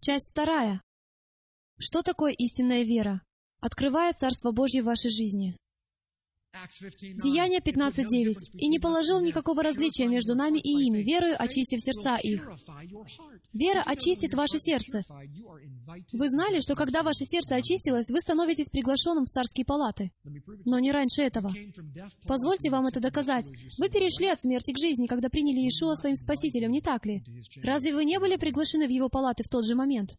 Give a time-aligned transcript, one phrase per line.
[0.00, 0.82] Часть вторая.
[1.78, 3.22] Что такое истинная вера?
[3.60, 5.56] Открывая Царство Божье в вашей жизни.
[7.00, 8.34] Деяние 15.9.
[8.54, 12.48] «И не положил никакого различия между нами и ими, верою очистив сердца их».
[13.52, 15.02] Вера очистит ваше сердце.
[16.12, 20.12] Вы знали, что когда ваше сердце очистилось, вы становитесь приглашенным в царские палаты.
[20.64, 21.54] Но не раньше этого.
[22.26, 23.48] Позвольте вам это доказать.
[23.78, 27.22] Вы перешли от смерти к жизни, когда приняли Иешуа своим спасителем, не так ли?
[27.62, 30.16] Разве вы не были приглашены в его палаты в тот же момент?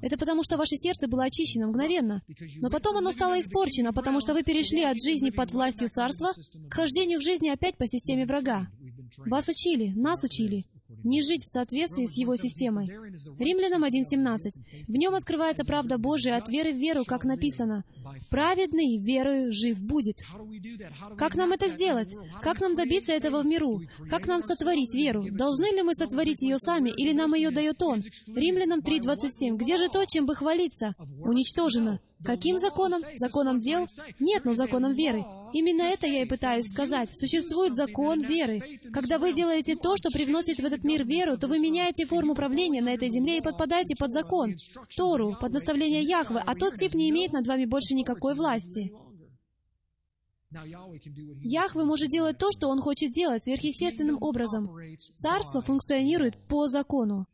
[0.00, 2.22] Это потому, что ваше сердце было очищено мгновенно.
[2.56, 6.32] Но потом оно стало испорчено, потому что вы перешли от жизни под властью царства
[6.68, 8.68] к хождению в жизни опять по системе врага.
[9.18, 10.64] Вас учили, нас учили
[11.04, 12.86] не жить в соответствии с его системой.
[13.38, 14.38] Римлянам 1.17.
[14.86, 17.84] В нем открывается правда Божия от веры в веру, как написано.
[18.30, 20.18] «Праведный верою жив будет».
[21.16, 22.14] Как нам это сделать?
[22.42, 23.82] Как нам добиться этого в миру?
[24.08, 25.26] Как нам сотворить веру?
[25.30, 28.00] Должны ли мы сотворить ее сами, или нам ее дает Он?
[28.26, 29.56] Римлянам 3.27.
[29.56, 30.94] Где же то, чем бы хвалиться?
[31.24, 32.00] Уничтожено.
[32.24, 33.02] Каким законом?
[33.16, 33.86] Законом дел?
[34.20, 35.24] Нет, но законом веры.
[35.52, 37.08] Именно это я и пытаюсь сказать.
[37.12, 38.80] Существует закон веры.
[38.92, 42.80] Когда вы делаете то, что привносит в этот мир веру, то вы меняете форму управления
[42.80, 44.56] на этой земле и подпадаете под закон,
[44.96, 48.92] Тору, под наставление Яхвы, а тот тип не имеет над вами больше никакой власти.
[50.50, 54.70] Яхве может делать то, что Он хочет делать, сверхъестественным образом.
[55.18, 57.26] Царство функционирует по закону.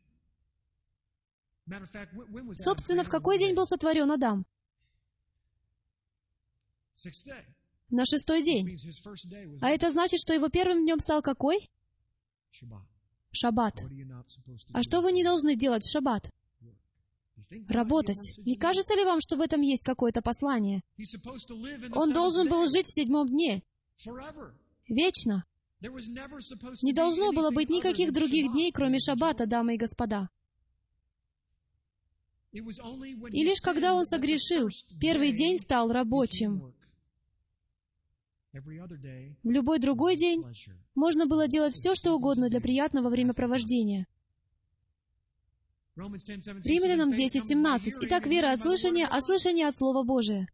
[2.55, 4.45] Собственно, в какой день был сотворен Адам?
[7.89, 8.77] На шестой день.
[9.61, 11.69] А это значит, что его первым днем стал какой?
[13.31, 13.83] Шаббат.
[14.73, 16.29] А что вы не должны делать в шаббат?
[17.67, 18.37] Работать.
[18.45, 20.83] Не кажется ли вам, что в этом есть какое-то послание?
[21.93, 23.63] Он должен был жить в седьмом дне.
[24.87, 25.45] Вечно.
[26.81, 30.29] Не должно было быть никаких других дней, кроме шаббата, дамы и господа.
[32.51, 34.69] И лишь когда он согрешил,
[34.99, 36.73] первый день стал рабочим.
[38.51, 40.43] В любой другой день
[40.95, 44.07] можно было делать все, что угодно для приятного времяпровождения.
[45.95, 47.91] Римлянам 10.17.
[48.01, 50.47] Итак, вера от слышания, а слышание от Слова Божия.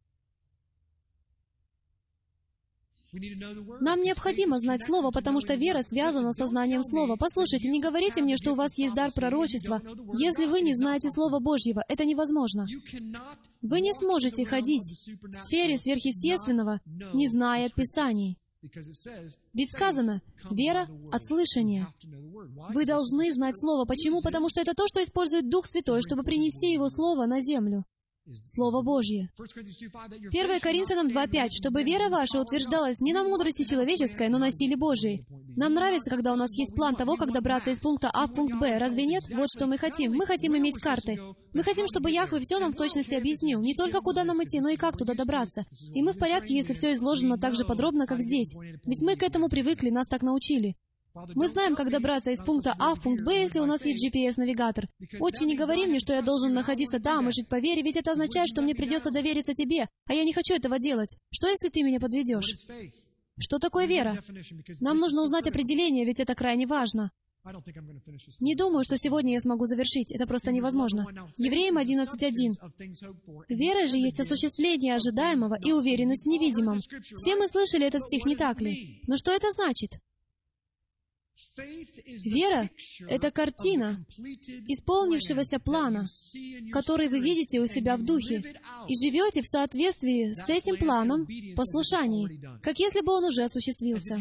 [3.82, 7.16] Нам необходимо знать Слово, потому что вера связана со знанием Слова.
[7.16, 9.82] Послушайте, не говорите мне, что у вас есть дар пророчества.
[10.18, 12.68] Если вы не знаете Слова Божьего, это невозможно.
[13.62, 18.38] Вы не сможете ходить в сфере сверхъестественного, не зная Писаний.
[19.54, 21.88] Ведь сказано, вера от слышания.
[22.74, 23.86] Вы должны знать Слово.
[23.86, 24.22] Почему?
[24.22, 27.86] Потому что это то, что использует Дух Святой, чтобы принести Его Слово на землю.
[28.46, 29.30] Слово Божье.
[29.38, 35.28] 1 Коринфянам 2.5, чтобы вера ваша утверждалась не на мудрости человеческой, но на силе Божьей.
[35.56, 38.60] Нам нравится, когда у нас есть план того, как добраться из пункта А в пункт
[38.60, 38.80] Б.
[38.80, 39.24] Разве нет?
[39.30, 40.14] Вот что мы хотим.
[40.14, 41.20] Мы хотим иметь карты.
[41.54, 43.62] Мы хотим, чтобы Яхве все нам в точности объяснил.
[43.62, 45.66] Не только куда нам идти, но и как туда добраться.
[45.94, 48.56] И мы в порядке, если все изложено так же подробно, как здесь.
[48.86, 50.76] Ведь мы к этому привыкли, нас так научили.
[51.34, 54.88] Мы знаем, как добраться из пункта А в пункт Б, если у нас есть GPS-навигатор.
[55.20, 58.12] Отче, не говори мне, что я должен находиться там и жить по вере, ведь это
[58.12, 61.16] означает, что мне придется довериться тебе, а я не хочу этого делать.
[61.32, 62.56] Что, если ты меня подведешь?
[63.38, 64.22] Что такое вера?
[64.80, 67.12] Нам нужно узнать определение, ведь это крайне важно.
[68.40, 70.12] Не думаю, что сегодня я смогу завершить.
[70.12, 71.06] Это просто невозможно.
[71.38, 73.46] Евреям 11.1.
[73.50, 76.80] Вера же есть осуществление ожидаемого и уверенность в невидимом.
[76.80, 79.02] Все мы слышали этот стих, не так ли?
[79.08, 80.00] Но что это значит?
[82.24, 82.70] Вера—
[83.10, 84.06] это картина
[84.68, 86.06] исполнившегося плана,
[86.72, 88.38] который вы видите у себя в духе,
[88.88, 94.20] и живете в соответствии с этим планом послушаний, как если бы он уже осуществился,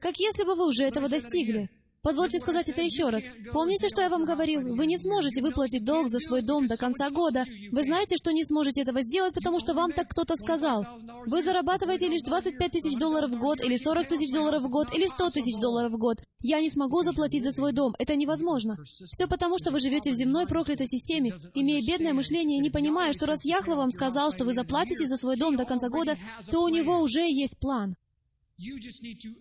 [0.00, 1.68] как если бы вы уже этого достигли.
[2.02, 3.24] Позвольте сказать это еще раз.
[3.52, 4.62] Помните, что я вам говорил?
[4.74, 7.44] Вы не сможете выплатить долг за свой дом до конца года.
[7.72, 10.86] Вы знаете, что не сможете этого сделать, потому что вам так кто-то сказал.
[11.26, 15.06] Вы зарабатываете лишь 25 тысяч долларов в год, или 40 тысяч долларов в год, или
[15.06, 16.22] 100 тысяч долларов в год.
[16.42, 17.94] Я не смогу заплатить за свой дом.
[17.98, 18.78] Это невозможно.
[18.84, 23.12] Все потому, что вы живете в земной проклятой системе, имея бедное мышление и не понимая,
[23.12, 26.16] что раз Яхва вам сказал, что вы заплатите за свой дом до конца года,
[26.50, 27.94] то у него уже есть план.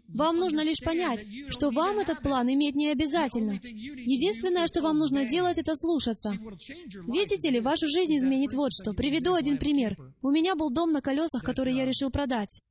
[0.07, 3.60] Вам нужно лишь понять, что вам этот план иметь не обязательно.
[3.63, 6.31] Единственное, что вам нужно делать, это слушаться.
[6.31, 8.94] Видите ли, вашу жизнь изменит вот что.
[8.94, 9.98] Приведу один пример.
[10.21, 12.62] У меня был дом на колесах, который я решил продать.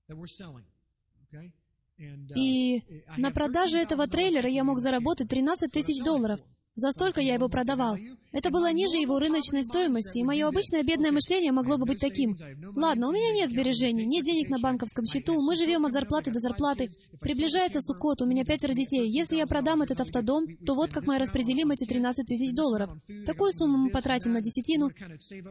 [2.37, 2.83] И
[3.17, 6.41] на продаже этого трейлера я мог заработать 13 тысяч долларов.
[6.79, 7.97] За столько я его продавал.
[8.31, 12.37] Это было ниже его рыночной стоимости, и мое обычное бедное мышление могло бы быть таким.
[12.77, 16.39] Ладно, у меня нет сбережений, нет денег на банковском счету, мы живем от зарплаты до
[16.39, 16.89] зарплаты.
[17.21, 19.11] Приближается Суккот, у меня пятеро детей.
[19.11, 22.91] Если я продам этот автодом, то вот как мы распределим эти 13 тысяч долларов.
[23.27, 24.91] Такую сумму мы потратим на десятину.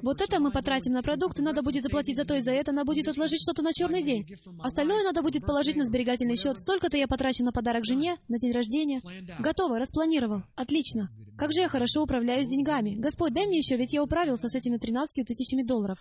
[0.02, 2.86] Вот это мы потратим на продукты, надо будет заплатить за то и за это, надо
[2.86, 4.26] будет отложить что-то на черный день.
[4.60, 6.58] Остальное надо будет положить на сберегательный счет.
[6.58, 9.02] Столько-то я потрачу на подарок жене, на день рождения.
[9.40, 10.44] Готово, распланировал.
[10.56, 11.10] Отлично.
[11.38, 12.96] Как же я хорошо управляюсь деньгами.
[12.96, 16.00] Господь, дай мне еще, ведь я управился с этими 13 тысячами долларов.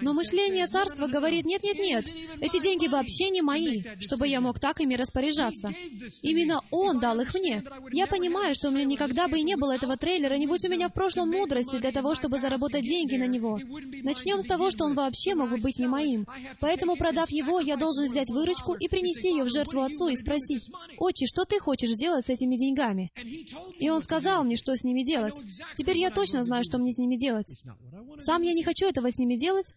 [0.00, 2.04] Но мышление царства говорит, нет-нет-нет,
[2.40, 5.70] эти деньги вообще не мои, чтобы я мог так ими распоряжаться.
[6.22, 7.62] Именно Он дал их мне.
[7.92, 10.68] Я понимаю, что у меня никогда бы и не было этого трейлера, не будь у
[10.68, 13.58] меня в прошлом мудрости для того, чтобы заработать деньги на него.
[14.02, 16.26] Начнем с того, что он вообще мог бы быть не моим.
[16.60, 20.70] Поэтому, продав его, я должен взять выручку и принести ее в жертву отцу и спросить,
[20.98, 23.12] «Отче, что ты хочешь сделать с этими деньгами?»
[23.78, 25.34] И он сказал мне, что с ними делать.
[25.76, 27.52] Теперь я точно знаю, что мне с ними делать.
[28.20, 29.74] Сам я не хочу этого с ними делать,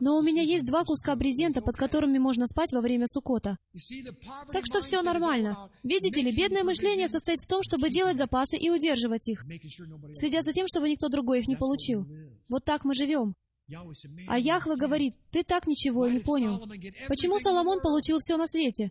[0.00, 3.56] но у меня есть два куска брезента, под которыми можно спать во время сукота.
[4.52, 5.70] Так что все нормально.
[5.82, 9.44] Видите ли, бедное мышление состоит в том, чтобы делать запасы и удерживать их,
[10.12, 12.06] следя за тем, чтобы никто другой их не получил.
[12.48, 13.34] Вот так мы живем.
[14.28, 16.60] А Яхва говорит, ты так ничего и не понял.
[17.08, 18.88] Почему Соломон получил все на свете?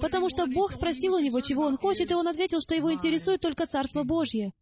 [0.00, 3.40] Потому что Бог спросил у него, чего он хочет, и он ответил, что его интересует
[3.40, 4.52] только Царство Божье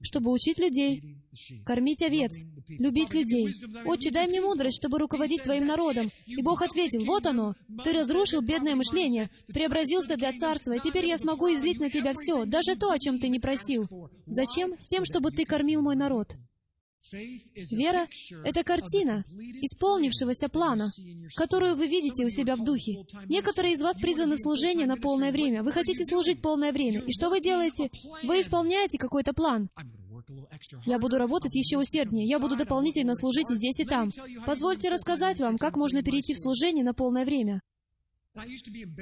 [0.00, 1.18] чтобы учить людей,
[1.64, 2.32] кормить овец,
[2.68, 3.48] любить людей.
[3.84, 6.10] Отче, дай мне мудрость, чтобы руководить Твоим народом.
[6.26, 11.18] И Бог ответил, вот оно, Ты разрушил бедное мышление, преобразился для царства, и теперь я
[11.18, 13.88] смогу излить на Тебя все, даже то, о чем Ты не просил.
[14.26, 14.78] Зачем?
[14.78, 16.36] С тем, чтобы Ты кормил мой народ.
[17.10, 18.06] Вера—
[18.44, 19.24] это картина
[19.60, 20.88] исполнившегося плана,
[21.36, 23.04] которую вы видите у себя в духе.
[23.28, 25.62] Некоторые из вас призваны в служение на полное время.
[25.62, 27.00] Вы хотите служить полное время.
[27.00, 27.90] И что вы делаете?
[28.22, 29.68] Вы исполняете какой-то план.
[30.86, 32.26] Я буду работать еще усерднее.
[32.26, 34.10] Я буду дополнительно служить и здесь, и там.
[34.46, 37.60] Позвольте рассказать вам, как можно перейти в служение на полное время.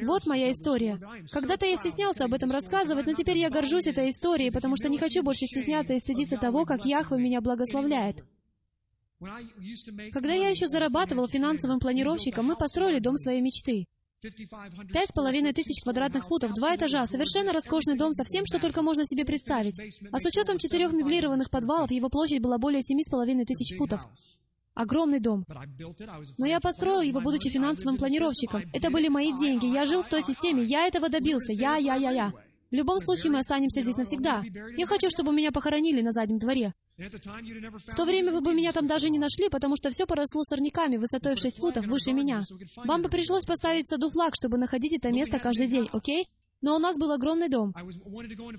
[0.03, 0.99] Вот моя история.
[1.31, 4.99] Когда-то я стеснялся об этом рассказывать, но теперь я горжусь этой историей, потому что не
[4.99, 8.25] хочу больше стесняться и стыдиться того, как Яхва меня благословляет.
[10.12, 13.87] Когда я еще зарабатывал финансовым планировщиком, мы построили дом своей мечты.
[14.93, 18.82] Пять с половиной тысяч квадратных футов, два этажа, совершенно роскошный дом со всем, что только
[18.82, 19.81] можно себе представить.
[20.12, 24.06] А с учетом четырех меблированных подвалов, его площадь была более семи с половиной тысяч футов.
[24.75, 25.44] Огромный дом.
[26.38, 28.62] Но я построил его, будучи финансовым планировщиком.
[28.72, 29.67] Это были мои деньги.
[29.67, 30.62] Я жил в той системе.
[30.62, 31.52] Я этого добился.
[31.52, 32.32] Я, я, я, я.
[32.70, 34.43] В любом случае, мы останемся здесь навсегда.
[34.76, 36.72] Я хочу, чтобы меня похоронили на заднем дворе.
[36.96, 40.96] В то время вы бы меня там даже не нашли, потому что все поросло сорняками
[40.96, 42.43] высотой в 6 футов выше меня.
[42.76, 46.28] Вам бы пришлось поставить в саду флаг, чтобы находить это место каждый день, окей?
[46.62, 47.74] Но у нас был огромный дом.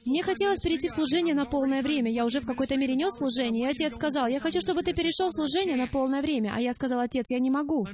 [0.06, 2.12] Мне хотелось перейти в служение на полное время.
[2.12, 5.30] Я уже в какой-то мере нес служение, и отец сказал, «Я хочу, чтобы ты перешел
[5.30, 6.54] в служение на полное время».
[6.56, 7.86] А я сказал, «Отец, я не могу.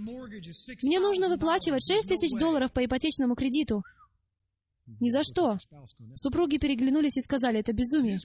[0.83, 3.83] Мне нужно выплачивать 6 тысяч долларов по ипотечному кредиту».
[5.01, 5.59] Ни за что.
[6.15, 8.19] Супруги переглянулись и сказали, это безумие.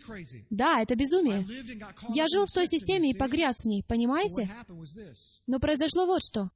[0.48, 1.44] Да, это безумие.
[2.14, 4.48] Я жил в той системе и погряз в ней, понимаете?
[5.48, 6.50] Но произошло вот что.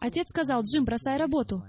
[0.00, 1.62] Отец сказал, Джим, бросай работу.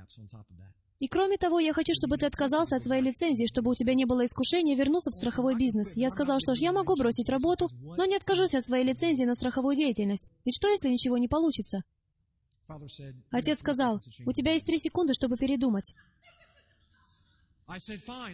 [1.01, 4.05] И кроме того, я хочу, чтобы ты отказался от своей лицензии, чтобы у тебя не
[4.05, 5.95] было искушения вернуться в страховой бизнес.
[5.95, 9.33] Я сказал, что ж, я могу бросить работу, но не откажусь от своей лицензии на
[9.33, 10.27] страховую деятельность.
[10.45, 11.81] Ведь что, если ничего не получится?
[13.31, 15.95] Отец сказал, у тебя есть три секунды, чтобы передумать.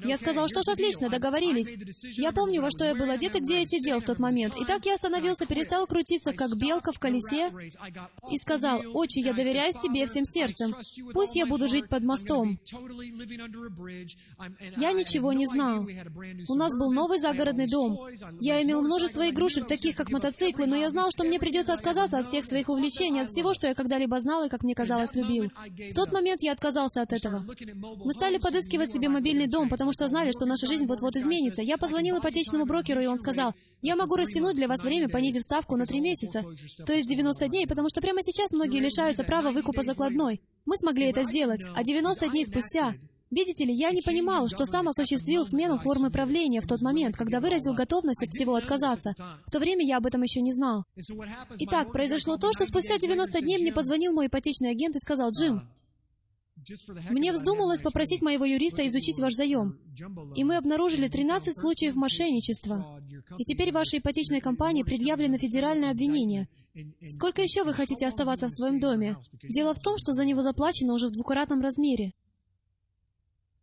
[0.04, 1.77] Я сказал, что ж, отлично, договорились.
[2.17, 4.56] Я помню, во что я был одет и где я сидел в тот момент.
[4.60, 7.51] И так я остановился, перестал крутиться, как белка в колесе,
[8.32, 10.75] и сказал, «Отче, я доверяюсь тебе всем сердцем.
[11.13, 12.60] Пусть я буду жить под мостом».
[14.77, 15.88] Я ничего не знал.
[16.48, 18.08] У нас был новый загородный дом.
[18.39, 22.27] Я имел множество игрушек, таких как мотоциклы, но я знал, что мне придется отказаться от
[22.27, 25.51] всех своих увлечений, от всего, что я когда-либо знал и, как мне казалось, любил.
[25.91, 27.46] В тот момент я отказался от этого.
[28.03, 31.62] Мы стали подыскивать себе мобильный мобильный дом, потому что знали, что наша жизнь вот-вот изменится.
[31.62, 35.75] Я позвонил ипотечному брокеру, и он сказал, я могу растянуть для вас время, понизив ставку
[35.75, 36.46] на три месяца,
[36.86, 40.41] то есть 90 дней, потому что прямо сейчас многие лишаются права выкупа закладной.
[40.65, 42.93] Мы смогли это сделать, а 90 дней спустя...
[43.29, 47.41] Видите ли, я не понимал, что сам осуществил смену формы правления в тот момент, когда
[47.41, 49.15] выразил готовность от всего отказаться.
[49.46, 50.86] В то время я об этом еще не знал.
[51.60, 55.67] Итак, произошло то, что спустя 90 дней мне позвонил мой ипотечный агент и сказал, «Джим,
[57.09, 59.79] мне вздумалось попросить моего юриста изучить ваш заем,
[60.36, 63.01] и мы обнаружили 13 случаев мошенничества.
[63.38, 66.47] И теперь вашей ипотечной компании предъявлено федеральное обвинение.
[67.09, 69.17] Сколько еще вы хотите оставаться в своем доме?
[69.43, 72.13] Дело в том, что за него заплачено уже в двукратном размере.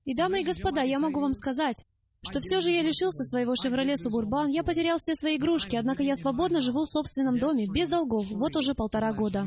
[0.05, 1.85] И, дамы и господа, я могу вам сказать,
[2.23, 6.17] что все же я лишился своего «Шевроле Субурбан», я потерял все свои игрушки, однако я
[6.17, 9.47] свободно живу в собственном доме, без долгов, вот уже полтора года.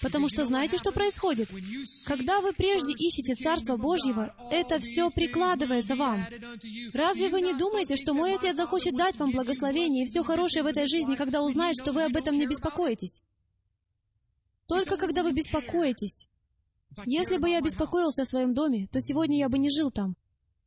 [0.00, 1.50] Потому что знаете, что происходит?
[2.06, 6.24] Когда вы прежде ищете Царство Божьего, это все прикладывается вам.
[6.94, 10.66] Разве вы не думаете, что мой Отец захочет дать вам благословение и все хорошее в
[10.66, 13.22] этой жизни, когда узнает, что вы об этом не беспокоитесь?
[14.66, 16.28] Только когда вы беспокоитесь.
[17.04, 20.16] Если бы я беспокоился о своем доме, то сегодня я бы не жил там.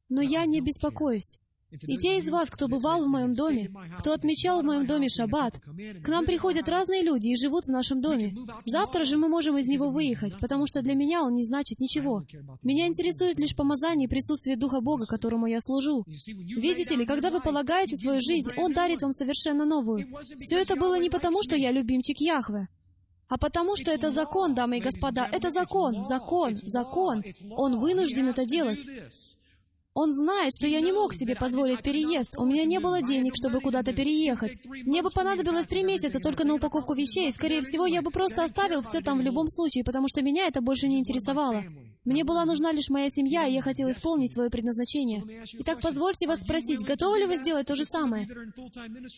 [0.10, 1.40] Но я не беспокоюсь.
[1.82, 5.60] И те из вас, кто бывал в моем доме, кто отмечал в моем доме шаббат,
[6.03, 8.36] к нам приходят разные люди и живут в нашем доме.
[8.65, 12.24] Завтра же мы можем из него выехать, потому что для меня он не значит ничего.
[12.62, 16.03] Меня интересует лишь помазание и присутствие Духа Бога, которому я служу.
[16.08, 20.08] Видите ли, когда вы полагаете свою жизнь, Он дарит вам совершенно новую.
[20.39, 22.68] Все это было не потому, что я любимчик Яхве,
[23.30, 27.24] а потому что это закон, дамы и господа, это закон, закон, закон.
[27.51, 28.86] Он вынужден это делать.
[29.96, 32.36] Он знает, что я не мог себе позволить переезд.
[32.40, 34.58] У меня не было денег, чтобы куда-то переехать.
[34.66, 37.32] Мне бы понадобилось три месяца только на упаковку вещей.
[37.32, 40.62] Скорее всего, я бы просто оставил все там в любом случае, потому что меня это
[40.62, 41.64] больше не интересовало.
[42.06, 45.24] Мне была нужна лишь моя семья, и я хотел исполнить свое предназначение.
[45.60, 48.28] Итак, позвольте вас спросить, готовы ли вы сделать то же самое?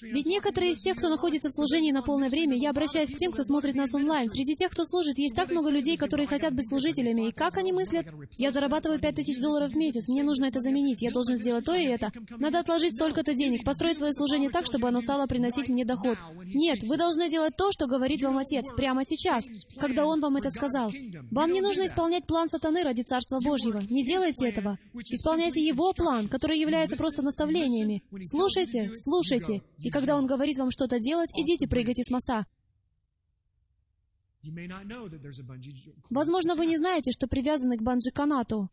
[0.03, 3.31] Ведь некоторые из тех, кто находится в служении на полное время, я обращаюсь к тем,
[3.31, 4.29] кто смотрит нас онлайн.
[4.29, 7.29] Среди тех, кто служит, есть так много людей, которые хотят быть служителями.
[7.29, 8.05] И как они мыслят?
[8.37, 11.85] Я зарабатываю 5000 долларов в месяц, мне нужно это заменить, я должен сделать то и
[11.85, 12.11] это.
[12.37, 16.17] Надо отложить столько-то денег, построить свое служение так, чтобы оно стало приносить мне доход.
[16.43, 19.45] Нет, вы должны делать то, что говорит вам Отец, прямо сейчас,
[19.79, 20.91] когда Он вам это сказал.
[21.31, 23.79] Вам не нужно исполнять план сатаны, стороны ради Царства Божьего.
[23.89, 24.77] Не делайте этого.
[24.93, 28.03] Исполняйте Его план, который является просто наставлениями.
[28.25, 29.61] Слушайте, слушайте.
[29.79, 32.45] И когда Он говорит вам что-то делать, идите прыгайте с моста.
[36.09, 38.69] Возможно, вы не знаете, что привязаны к банджи-канату.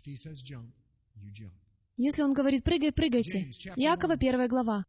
[1.97, 4.85] Если он говорит «прыгай, прыгайте», Иакова, первая глава.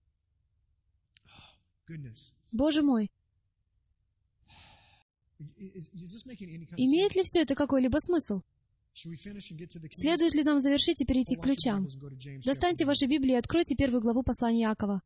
[2.52, 3.12] Боже мой,
[6.78, 8.42] имеет ли все это какой-либо смысл?
[8.96, 11.88] Следует ли нам завершить и перейти к ключам?
[12.46, 15.02] Достаньте ваши Библии и откройте первую главу послания Иакова.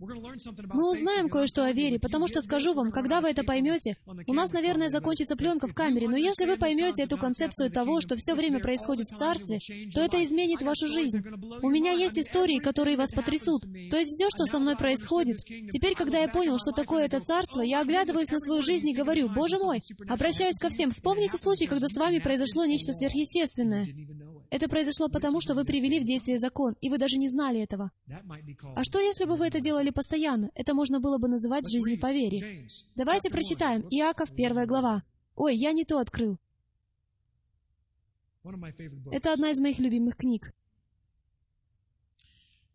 [0.00, 4.52] Мы узнаем кое-что о вере, потому что скажу вам, когда вы это поймете, у нас,
[4.52, 8.60] наверное, закончится пленка в камере, но если вы поймете эту концепцию того, что все время
[8.60, 9.58] происходит в Царстве,
[9.92, 11.22] то это изменит вашу жизнь.
[11.62, 13.62] У меня есть истории, которые вас потрясут.
[13.90, 15.44] То есть все, что со мной происходит.
[15.44, 19.28] Теперь, когда я понял, что такое это Царство, я оглядываюсь на свою жизнь и говорю,
[19.28, 20.90] «Боже мой!» Обращаюсь ко всем.
[20.90, 23.86] Вспомните случай, когда с вами произошло нечто сверхъестественное.
[24.50, 27.92] Это произошло потому, что вы привели в действие закон, и вы даже не знали этого.
[28.74, 30.50] А что, если бы вы это делали постоянно?
[30.54, 32.68] Это можно было бы называть жизнью по вере.
[32.96, 33.86] Давайте прочитаем.
[33.90, 35.04] Иаков, первая глава.
[35.36, 36.38] Ой, я не то открыл.
[39.12, 40.52] Это одна из моих любимых книг.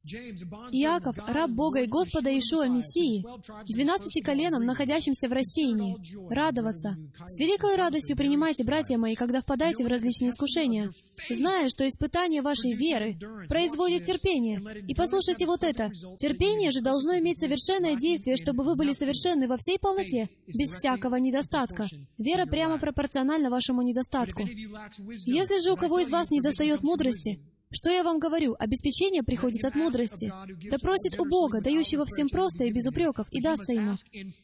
[0.06, 3.26] Иаков, раб Бога и Господа Ишуа Мессии,
[3.68, 5.98] двенадцати коленам, находящимся в рассеянии,
[6.30, 6.96] радоваться.
[7.28, 10.92] С великой радостью принимайте, братья мои, когда впадаете в различные искушения,
[11.28, 13.16] зная, что испытание вашей веры
[13.50, 14.62] производит терпение.
[14.88, 15.90] И послушайте вот это.
[16.20, 21.16] Терпение же должно иметь совершенное действие, чтобы вы были совершенны во всей полноте, без всякого
[21.16, 21.88] недостатка.
[22.20, 24.44] Вера прямо пропорциональна вашему недостатку.
[24.44, 27.40] Если же у кого из вас недостает мудрости,
[27.76, 28.56] что я вам говорю?
[28.58, 30.32] Обеспечение приходит от мудрости.
[30.70, 33.96] Да просит у Бога, дающего всем просто и без упреков, и дастся ему.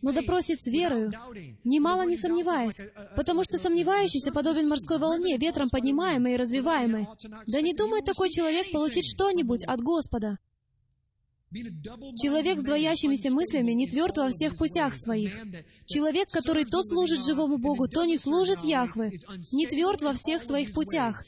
[0.01, 1.11] Но да просит с верою,
[1.63, 2.79] немало не сомневаясь,
[3.15, 7.07] потому что сомневающийся подобен морской волне, ветром поднимаемой и развиваемой.
[7.47, 10.37] Да не думает такой человек получить что-нибудь от Господа.
[11.53, 15.33] Человек с двоящимися мыслями не тверд во всех путях своих.
[15.85, 19.11] Человек, который то служит живому Богу, то не служит Яхве,
[19.51, 21.25] не тверд во всех своих путях.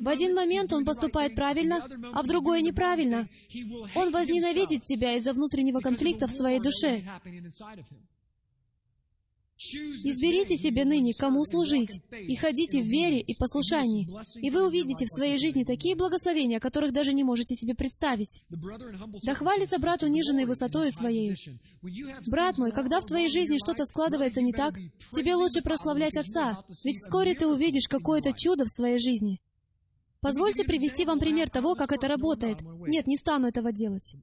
[0.00, 3.28] В один момент он поступает правильно, а в другой неправильно.
[3.96, 7.02] Он возненавидит себя из-за внутреннего конфликта в своей душе.
[9.56, 14.08] Изберите себе ныне, кому служить, и ходите в вере и послушании,
[14.42, 18.42] и вы увидите в своей жизни такие благословения, которых даже не можете себе представить.
[18.50, 21.36] Да хвалится брат униженной высотою своей.
[22.30, 24.74] Брат мой, когда в твоей жизни что-то складывается не так,
[25.12, 29.40] тебе лучше прославлять Отца, ведь вскоре ты увидишь какое-то чудо в своей жизни.
[30.20, 32.58] Позвольте привести вам пример того, как это работает.
[32.88, 34.16] Нет, не стану этого делать.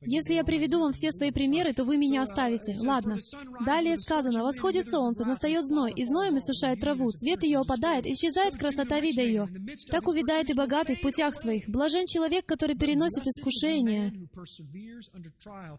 [0.00, 2.76] Если я приведу вам все свои примеры, то вы меня оставите.
[2.78, 3.18] Ладно.
[3.66, 9.00] Далее сказано, «Восходит солнце, настает зной, и зноем иссушает траву, цвет ее опадает, исчезает красота
[9.00, 9.48] вида ее.
[9.90, 11.68] Так увидает и богатый в путях своих.
[11.68, 14.28] Блажен человек, который переносит искушение,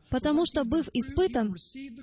[0.10, 1.56] потому что, быв испытан,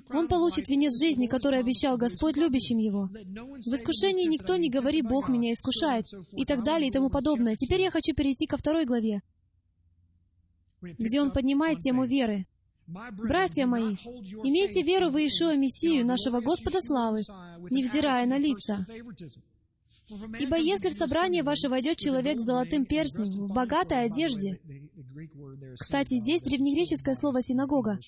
[0.09, 3.09] он получит венец жизни, который обещал Господь любящим его.
[3.11, 7.55] В искушении никто не говори, Бог меня искушает, и так далее и тому подобное.
[7.55, 9.21] Теперь я хочу перейти ко второй главе
[10.81, 12.45] где он поднимает тему веры.
[12.87, 13.95] «Братья мои,
[14.43, 17.19] имейте веру в Иешуа Мессию, нашего Господа славы,
[17.69, 18.85] невзирая на лица.
[20.39, 24.61] Ибо если в собрание ваше войдет человек с золотым перстнем, в богатой одежде,
[25.79, 27.99] кстати, здесь древнегреческое слово «синагога».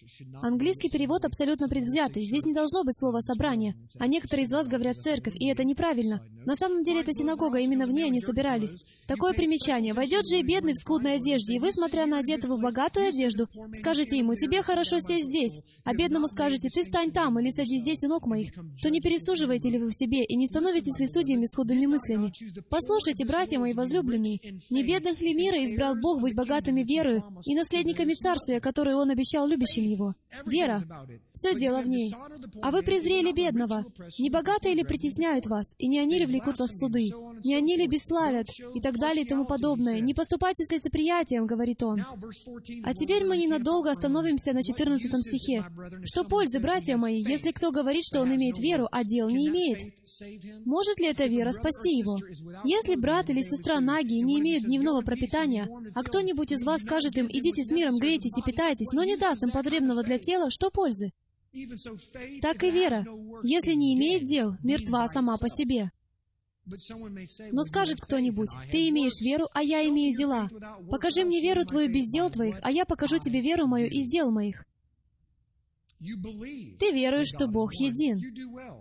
[0.41, 2.23] Английский перевод абсолютно предвзятый.
[2.23, 3.75] Здесь не должно быть слова «собрание».
[3.99, 6.21] А некоторые из вас говорят «церковь», и это неправильно.
[6.45, 8.83] На самом деле это синагога, именно в ней они собирались.
[9.07, 9.93] Такое примечание.
[9.93, 13.47] «Войдет же и бедный в скудной одежде, и вы, смотря на одетого в богатую одежду,
[13.73, 18.03] скажете ему, тебе хорошо сесть здесь, а бедному скажете, ты стань там или садись здесь
[18.03, 21.45] у ног моих, то не пересуживаете ли вы в себе, и не становитесь ли судьями
[21.45, 22.31] с худыми мыслями?
[22.69, 24.39] Послушайте, братья мои возлюбленные,
[24.69, 29.47] не бедных ли мира избрал Бог быть богатыми верою и наследниками Царствия, которое Он обещал
[29.47, 30.15] любящим Его?
[30.45, 30.81] Вера.
[31.33, 32.13] Все дело в ней.
[32.61, 33.85] А вы презрели бедного.
[34.17, 37.11] Не богатые ли притесняют вас, и не они ли влекут вас в суды?
[37.43, 38.47] Не они ли бесславят?
[38.75, 39.99] И так далее и тому подобное.
[39.99, 42.03] Не поступайте с лицеприятием, говорит он.
[42.83, 45.65] А теперь мы ненадолго остановимся на 14 стихе.
[46.05, 49.93] Что пользы, братья мои, если кто говорит, что он имеет веру, а дел не имеет?
[50.65, 52.17] Может ли эта вера спасти его?
[52.63, 57.27] Если брат или сестра наги не имеют дневного пропитания, а кто-нибудь из вас скажет им,
[57.27, 61.11] идите с миром, грейтесь и питайтесь, но не даст им потребного для тела, что пользы?
[62.41, 63.05] Так и вера,
[63.43, 65.91] если не имеет дел, мертва сама по себе.
[67.51, 70.49] Но скажет кто-нибудь, «Ты имеешь веру, а я имею дела.
[70.89, 74.31] Покажи мне веру твою без дел твоих, а я покажу тебе веру мою из дел
[74.31, 74.65] моих».
[75.99, 78.21] Ты веруешь, что Бог един.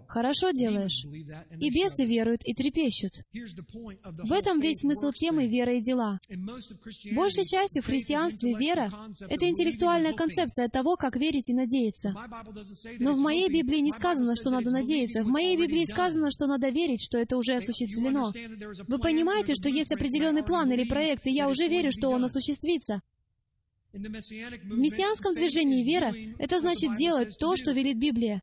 [0.07, 1.05] Хорошо делаешь.
[1.59, 3.13] И бесы веруют и трепещут.
[3.33, 6.21] В этом весь смысл темы «Вера и дела».
[7.13, 8.91] Большей частью в христианстве вера—
[9.29, 12.15] это интеллектуальная концепция того, как верить и надеяться.
[13.01, 15.25] Но в моей Библии не сказано, что надо надеяться.
[15.25, 18.33] В моей Библии сказано, что надо верить, что это уже осуществлено.
[18.87, 23.03] Вы понимаете, что есть определенный план или проект, и я уже верю, что он осуществится.
[23.93, 28.43] В мессианском движении вера— это значит делать то, что велит Библия.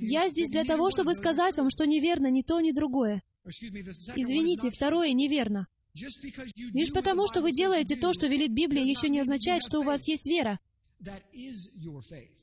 [0.00, 3.22] Я здесь для того, чтобы сказать вам, что неверно ни то, ни другое.
[3.46, 5.66] Извините, второе неверно.
[5.94, 10.06] Лишь потому, что вы делаете то, что велит Библия, еще не означает, что у вас
[10.06, 10.58] есть вера.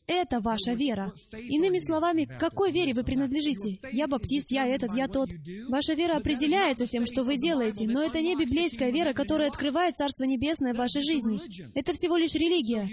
[0.08, 1.14] Это ваша вера.
[1.34, 3.80] Иными словами, к какой вере вы принадлежите?
[3.92, 5.30] Я баптист, я этот, я тот.
[5.68, 10.24] Ваша вера определяется тем, что вы делаете, но это не библейская вера, которая открывает Царство
[10.24, 11.42] Небесное в вашей жизни.
[11.74, 12.90] Это всего лишь религия.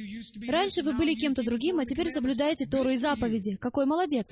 [0.51, 3.57] Раньше вы были кем-то другим, а теперь соблюдаете Тору и заповеди.
[3.57, 4.27] Какой молодец.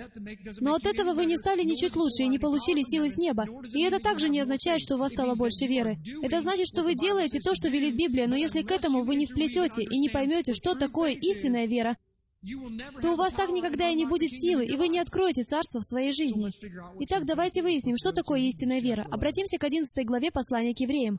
[0.60, 3.46] Но от этого вы не стали ничуть лучше и не получили силы с неба.
[3.72, 5.98] И это также не означает, что у вас стало больше веры.
[6.22, 9.26] Это значит, что вы делаете то, что велит Библия, но если к этому вы не
[9.26, 11.96] вплетете и не поймете, что такое истинная вера,
[13.02, 15.84] то у вас так никогда и не будет силы, и вы не откроете царство в
[15.84, 16.48] своей жизни.
[17.00, 19.06] Итак, давайте выясним, что такое истинная вера.
[19.10, 21.18] Обратимся к 11 главе послания к евреям.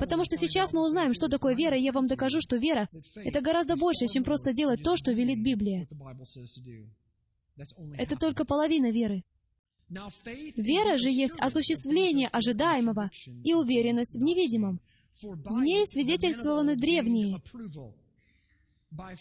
[0.00, 3.40] Потому что сейчас мы узнаем, что такое вера, и я вам докажу, что вера— это
[3.40, 5.86] гораздо больше, чем просто делать то, что велит Библия.
[7.96, 9.22] Это только половина веры.
[9.88, 13.10] Вера же есть осуществление ожидаемого
[13.44, 14.80] и уверенность в невидимом.
[15.22, 17.42] В ней свидетельствованы древние,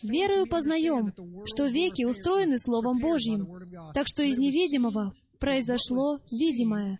[0.02, 1.14] Верою познаем,
[1.46, 3.48] что веки устроены Словом Божьим,
[3.94, 7.00] так что из невидимого произошло видимое.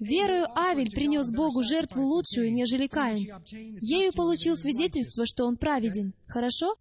[0.00, 3.42] Верою Авель принес Богу жертву лучшую, нежели Каин.
[3.80, 6.14] Ею получил свидетельство, что он праведен.
[6.26, 6.74] Хорошо?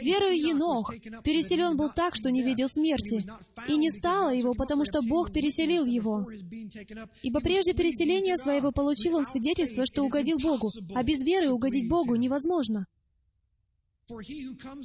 [0.00, 0.92] Верою Енох
[1.24, 3.24] переселен был так, что не видел смерти,
[3.68, 6.24] и не стало его, потому что Бог переселил его.
[7.22, 12.14] Ибо прежде переселения своего получил он свидетельство, что угодил Богу, а без веры угодить Богу
[12.14, 12.86] невозможно.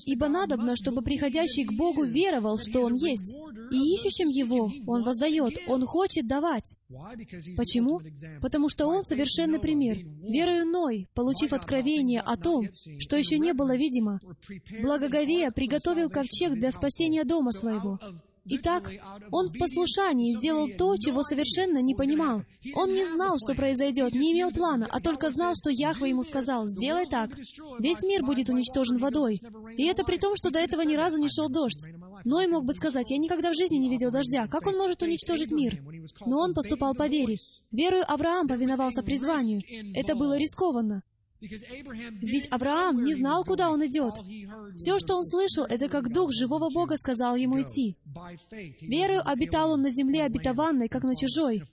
[0.05, 3.33] Ибо надобно, чтобы приходящий к Богу веровал, что Он есть,
[3.71, 6.75] и ищущим Его Он воздает, Он хочет давать.
[7.55, 8.01] Почему?
[8.41, 9.97] Потому что Он совершенный пример.
[9.97, 12.67] Верою Ной, получив откровение о том,
[12.99, 14.19] что еще не было видимо,
[14.81, 17.99] благоговея приготовил ковчег для спасения дома своего.
[18.49, 18.91] Итак,
[19.31, 22.43] он в послушании сделал то, чего совершенно не понимал.
[22.75, 26.67] Он не знал, что произойдет, не имел плана, а только знал, что Яхва ему сказал,
[26.67, 27.31] «Сделай так.
[27.79, 29.39] Весь мир будет уничтожен водой».
[29.77, 31.87] И это при том, что до этого ни разу не шел дождь.
[32.25, 34.47] Ной мог бы сказать, «Я никогда в жизни не видел дождя.
[34.47, 35.81] Как он может уничтожить мир?»
[36.25, 37.37] Но он поступал по вере.
[37.71, 39.61] Верою Авраам повиновался призванию.
[39.93, 41.03] Это было рискованно.
[41.39, 44.15] Ведь Авраам не знал, куда он идет.
[44.75, 47.95] Все, что он слышал, это как Дух живого Бога сказал ему идти.
[48.81, 51.63] Верою обитал он на земле обетованной, как на чужой,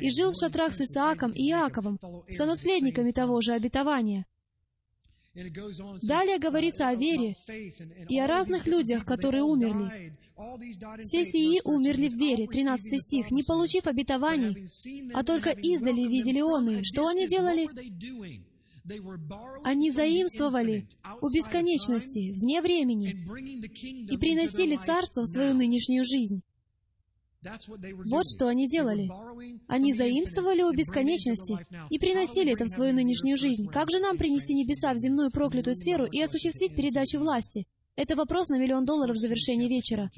[0.00, 1.98] и жил в шатрах с Исааком и Иаковом,
[2.30, 4.26] сонаследниками того же обетования.
[6.02, 7.34] Далее говорится о вере
[8.08, 10.16] и о разных людях, которые умерли.
[11.02, 14.68] Все сии умерли в вере, 13 стих, не получив обетований,
[15.14, 17.68] а только издали видели он Что они делали?
[19.64, 20.88] Они заимствовали
[21.20, 23.26] у бесконечности, вне времени,
[24.10, 26.42] и приносили царство в свою нынешнюю жизнь.
[28.06, 29.08] Вот что они делали.
[29.68, 33.66] Они заимствовали у бесконечности и приносили это в свою нынешнюю жизнь.
[33.68, 37.66] Как же нам принести небеса в земную проклятую сферу и осуществить передачу власти?
[37.94, 40.10] Это вопрос на миллион долларов в завершении вечера.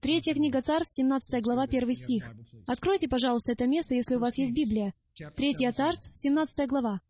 [0.00, 2.30] Третья книга Царств, 17 глава, 1 стих.
[2.66, 4.94] Откройте, пожалуйста, это место, если у вас есть Библия.
[5.36, 7.00] Третья Царств, 17 глава.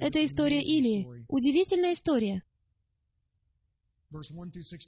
[0.00, 1.24] Это история Илии.
[1.28, 2.42] Удивительная история.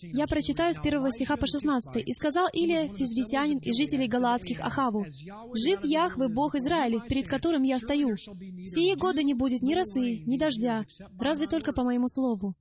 [0.03, 1.97] Я прочитаю с первого стиха по 16.
[2.07, 5.07] «И сказал Илия, физлитянин и жителей Галаадских Ахаву,
[5.55, 8.17] «Жив Яхве, Бог Израилев, перед которым я стою.
[8.17, 10.85] Сие годы не будет ни росы, ни дождя,
[11.19, 12.55] разве только по моему слову».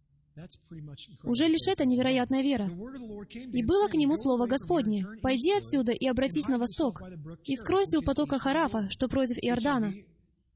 [1.23, 2.69] Уже лишь это невероятная вера.
[3.29, 7.01] «И было к нему слово Господне, «Пойди отсюда и обратись на восток,
[7.43, 9.93] и скройся у потока Харафа, что против Иордана,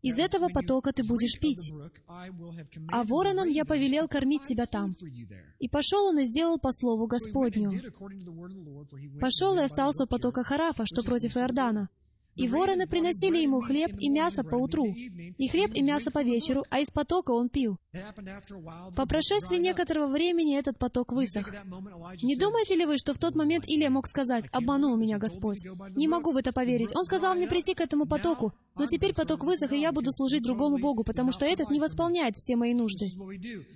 [0.02, 1.72] из этого потока ты будешь пить.
[2.08, 4.96] А вороном я повелел кормить тебя там.
[5.60, 7.72] И пошел он и сделал по слову Господню.
[9.20, 11.90] Пошел и остался у потока Харафа, что против Иордана.
[12.42, 16.66] И вороны приносили ему хлеб и мясо по утру, и хлеб и мясо по вечеру,
[16.72, 17.78] а из потока он пил.
[18.96, 21.54] По прошествии некоторого времени этот поток высох.
[22.24, 25.60] Не думаете ли вы, что в тот момент Илия мог сказать, «Обманул меня Господь»?
[25.96, 26.96] Не могу в это поверить.
[26.96, 30.42] Он сказал мне прийти к этому потоку, но теперь поток высох, и я буду служить
[30.42, 33.06] другому Богу, потому что этот не восполняет все мои нужды.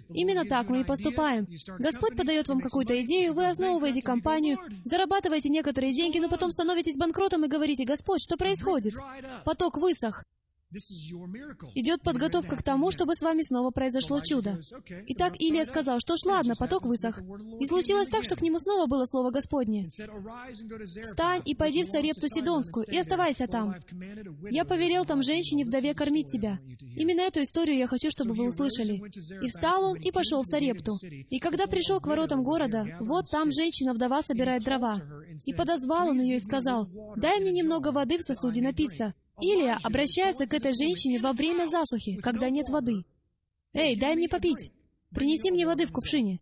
[0.09, 1.47] Именно так мы и поступаем.
[1.77, 7.45] Господь подает вам какую-то идею, вы основываете компанию, зарабатываете некоторые деньги, но потом становитесь банкротом
[7.45, 8.54] и говорите, «Господь, что происходит?»
[9.43, 10.23] Поток высох.
[11.75, 14.59] Идет подготовка к тому, чтобы с вами снова произошло чудо.
[15.07, 17.21] Итак, Илия сказал, что ж, ладно, поток высох.
[17.59, 19.89] И случилось так, что к нему снова было слово Господне.
[21.01, 23.75] «Встань и пойди в Сарепту Сидонскую, и оставайся там.
[24.49, 26.59] Я повелел там женщине-вдове кормить тебя».
[26.81, 29.01] Именно эту историю я хочу, чтобы вы услышали.
[29.41, 30.97] «И встал он, и пошел в Сарепту.
[31.29, 35.01] И когда пришел к воротам города, вот там женщина-вдова собирает дрова.
[35.45, 39.13] И подозвал он ее и сказал, «Дай мне немного воды в сосуде напиться».
[39.41, 43.05] Илия обращается к этой женщине во время засухи, когда нет воды.
[43.73, 44.71] «Эй, дай мне попить!
[45.11, 46.39] Принеси мне воды в кувшине!»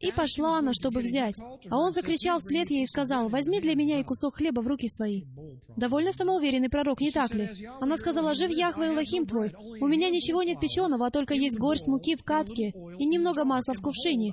[0.00, 1.34] И пошла она, чтобы взять.
[1.70, 4.88] А он закричал вслед ей и сказал, «Возьми для меня и кусок хлеба в руки
[4.88, 5.24] свои».
[5.76, 7.50] Довольно самоуверенный пророк, не так ли?
[7.80, 11.88] Она сказала, «Жив Яхве Элохим твой, у меня ничего нет печеного, а только есть горсть
[11.88, 14.32] муки в катке и немного масла в кувшине.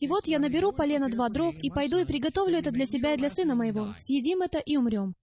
[0.00, 3.18] И вот я наберу полено два дров и пойду и приготовлю это для себя и
[3.18, 3.94] для сына моего.
[3.96, 5.14] Съедим это и умрем».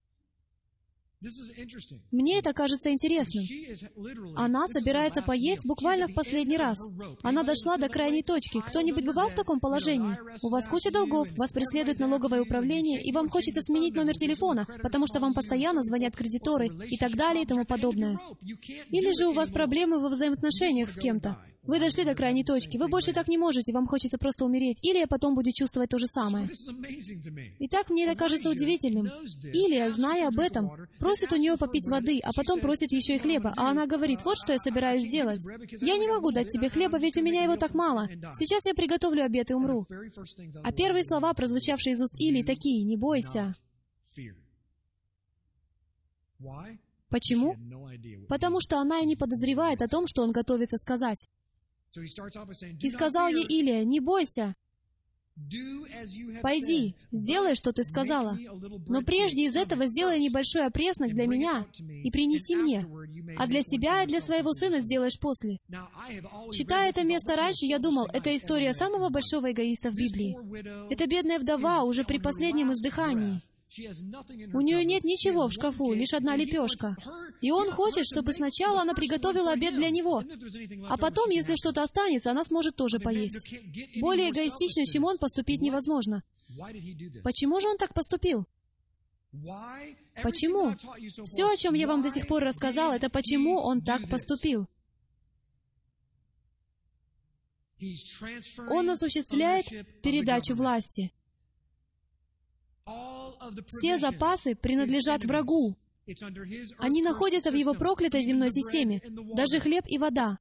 [2.10, 3.44] Мне это кажется интересным.
[4.36, 6.78] Она собирается поесть буквально в последний раз.
[7.22, 8.60] Она дошла до крайней точки.
[8.60, 10.16] Кто-нибудь бывал в таком положении?
[10.42, 15.06] У вас куча долгов, вас преследует налоговое управление, и вам хочется сменить номер телефона, потому
[15.06, 18.18] что вам постоянно звонят кредиторы и так далее и тому подобное.
[18.90, 21.38] Или же у вас проблемы во взаимоотношениях с кем-то.
[21.66, 22.76] Вы дошли до крайней точки.
[22.76, 24.78] Вы больше так не можете, вам хочется просто умереть.
[24.82, 26.48] Или я потом буду чувствовать то же самое.
[27.60, 29.06] Итак, мне это кажется удивительным.
[29.52, 33.54] Илия, зная об этом, просит у нее попить воды, а потом просит еще и хлеба.
[33.56, 35.44] А она говорит, вот что я собираюсь сделать.
[35.80, 38.08] Я не могу дать тебе хлеба, ведь у меня его так мало.
[38.34, 39.86] Сейчас я приготовлю обед и умру.
[40.62, 43.54] А первые слова, прозвучавшие из уст Илии, такие, не бойся.
[47.08, 47.56] Почему?
[48.28, 51.28] Потому что она и не подозревает о том, что он готовится сказать.
[52.80, 54.54] И сказал ей Илия, «Не бойся,
[56.42, 58.38] Пойди, сделай, что ты сказала.
[58.86, 61.66] Но прежде из этого сделай небольшой опреснок для меня
[62.04, 62.86] и принеси мне.
[63.36, 65.58] А для себя и для своего сына сделаешь после.
[66.52, 70.36] Читая это место раньше, я думал, это история самого большого эгоиста в Библии.
[70.92, 73.40] Это бедная вдова уже при последнем издыхании.
[74.52, 76.96] У нее нет ничего в шкафу, лишь одна лепешка.
[77.44, 80.22] И он хочет, чтобы сначала она приготовила обед для него,
[80.88, 83.54] а потом, если что-то останется, она сможет тоже поесть.
[84.00, 86.22] Более эгоистично, чем он, поступить невозможно.
[87.22, 88.46] Почему же он так поступил?
[90.22, 90.74] Почему?
[91.26, 94.66] Все, о чем я вам до сих пор рассказал, это почему он так поступил.
[98.70, 99.66] Он осуществляет
[100.00, 101.12] передачу власти.
[103.66, 105.76] Все запасы принадлежат врагу.
[106.78, 109.00] Они находятся в его проклятой земной системе,
[109.34, 110.38] даже хлеб и вода.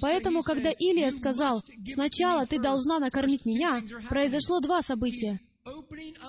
[0.00, 5.40] Поэтому, когда Илия сказал, «Сначала ты должна накормить меня», произошло два события.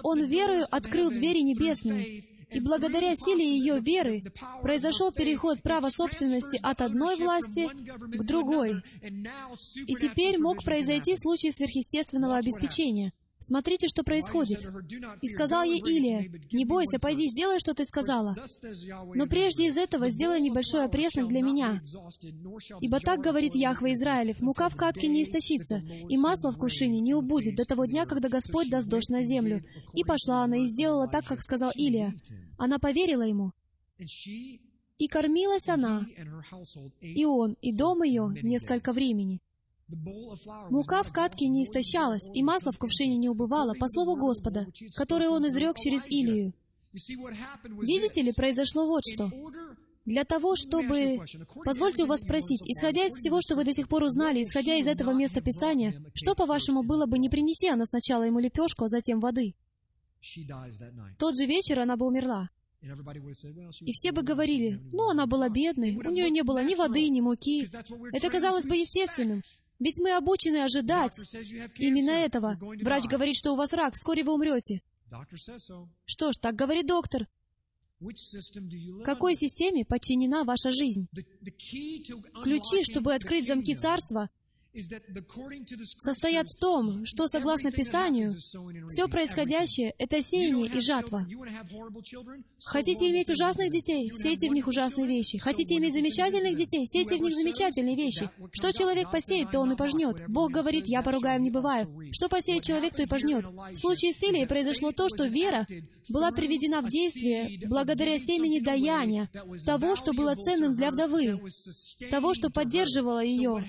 [0.03, 4.23] Он верою открыл двери небесные, и благодаря силе ее веры
[4.62, 8.81] произошел переход права собственности от одной власти к другой.
[9.86, 14.67] И теперь мог произойти случай сверхъестественного обеспечения— Смотрите, что происходит.
[15.21, 18.36] И сказал ей Илия, «Не бойся, пойди, сделай, что ты сказала.
[19.13, 21.82] Но прежде из этого сделай небольшой опреснок для меня.
[22.82, 25.78] Ибо так говорит Яхва Израилев, мука в катке не истощится,
[26.10, 29.63] и масло в кувшине не убудет до того дня, когда Господь даст дождь на землю».
[29.93, 32.13] И пошла она и сделала так, как сказал Илия.
[32.58, 33.52] Она поверила ему.
[34.97, 36.08] И кормилась она,
[37.02, 39.41] и он, и дом ее несколько времени.
[40.69, 45.30] Мука в катке не истощалась, и масло в кувшине не убывало, по слову Господа, которое
[45.30, 46.54] он изрек через Илию.
[46.91, 49.32] Видите ли, произошло вот что.
[50.06, 51.19] Для того, чтобы...
[51.65, 54.88] Позвольте у вас спросить, исходя из всего, что вы до сих пор узнали, исходя из
[54.88, 59.19] этого места Писания, что, по-вашему, было бы, не принеси она сначала ему лепешку, а затем
[59.19, 59.54] воды?
[61.19, 62.50] Тот же вечер она бы умерла.
[62.82, 67.21] И все бы говорили, ну, она была бедной, у нее не было ни воды, ни
[67.21, 67.67] муки.
[68.13, 69.41] Это казалось бы естественным.
[69.80, 71.13] Ведь мы обучены ожидать
[71.78, 72.58] именно этого.
[72.60, 74.82] Врач говорит, что у вас рак, вскоре вы умрете.
[76.06, 77.28] Что ж, так говорит доктор.
[79.04, 81.08] Какой системе подчинена ваша жизнь?
[82.44, 84.30] Ключи, чтобы открыть замки царства,
[85.98, 88.32] состоят в том, что, согласно Писанию,
[88.88, 91.26] все происходящее— это сеяние и жатва.
[92.63, 94.12] Хотите иметь ужасных детей?
[94.13, 95.38] Сейте в них ужасные вещи.
[95.38, 96.86] Хотите иметь замечательных детей?
[96.86, 98.30] Сейте в них замечательные вещи.
[98.52, 100.28] Что человек посеет, то он и пожнет.
[100.28, 101.88] Бог говорит, «Я поругаем не бываю».
[102.12, 103.46] Что посеет человек, то и пожнет.
[103.46, 105.66] В случае с Илией произошло то, что вера
[106.10, 109.30] была приведена в действие благодаря семени даяния,
[109.65, 111.39] того, что было ценным для вдовы,
[112.10, 113.65] того, что поддерживало ее.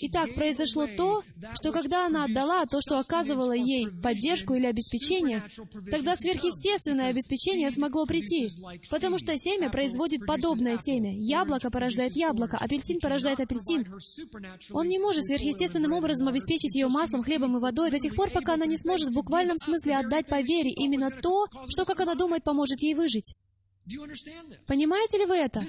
[0.00, 1.22] Итак, произошло то,
[1.54, 5.42] что когда она отдала то, что оказывало ей поддержку или обеспечение,
[5.90, 8.50] тогда сверхъестественное обеспечение смогло прийти,
[8.90, 11.12] потому что семя производит подобное семя.
[11.14, 13.86] Яблоко порождает яблоко, апельсин порождает апельсин.
[14.72, 18.54] Он не может сверхъестественным образом обеспечить ее маслом, хлебом и водой до тех пор, пока
[18.54, 22.44] она не сможет в буквальном смысле отдать по вере именно то, что, как она думает,
[22.44, 23.34] поможет ей выжить.
[24.66, 25.60] Понимаете ли вы это?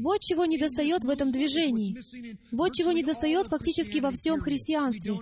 [0.00, 1.96] Вот чего недостает в этом движении.
[2.52, 5.14] Вот чего недостает фактически во всем христианстве.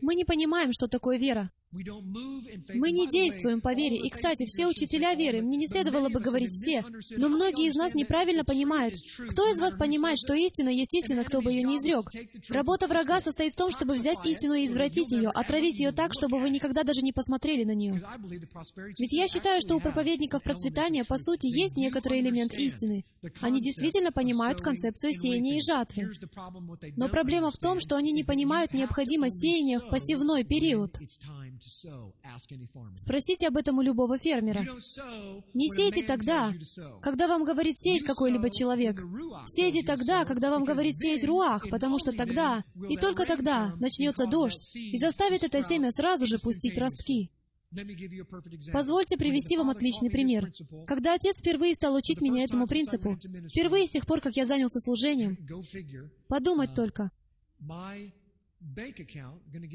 [0.00, 1.50] Мы не понимаем, что такое вера.
[1.74, 3.96] Мы не действуем по вере.
[3.96, 6.84] И, кстати, все учителя веры, мне не следовало бы говорить все,
[7.16, 8.94] но многие из нас неправильно понимают.
[9.30, 12.10] Кто из вас понимает, что истина есть истина, кто бы ее не изрек?
[12.48, 16.38] Работа врага состоит в том, чтобы взять истину и извратить ее, отравить ее так, чтобы
[16.38, 18.00] вы никогда даже не посмотрели на нее.
[18.98, 23.04] Ведь я считаю, что у проповедников процветания, по сути, есть некоторый элемент истины.
[23.40, 26.12] Они действительно понимают концепцию сеяния и жатвы.
[26.96, 30.98] Но проблема в том, что они не понимают необходимость сеяния в посевной период.
[32.96, 34.62] Спросите об этом у любого фермера.
[35.54, 36.52] Не сейте тогда,
[37.02, 39.00] когда вам говорит сеять какой-либо человек.
[39.46, 44.74] Сейте тогда, когда вам говорит сеять руах, потому что тогда, и только тогда, начнется дождь
[44.74, 47.30] и заставит это семя сразу же пустить ростки.
[48.72, 50.52] Позвольте привести вам отличный пример.
[50.86, 53.18] Когда отец впервые стал учить меня этому принципу,
[53.50, 55.36] впервые с тех пор, как я занялся служением,
[56.28, 57.10] подумать только,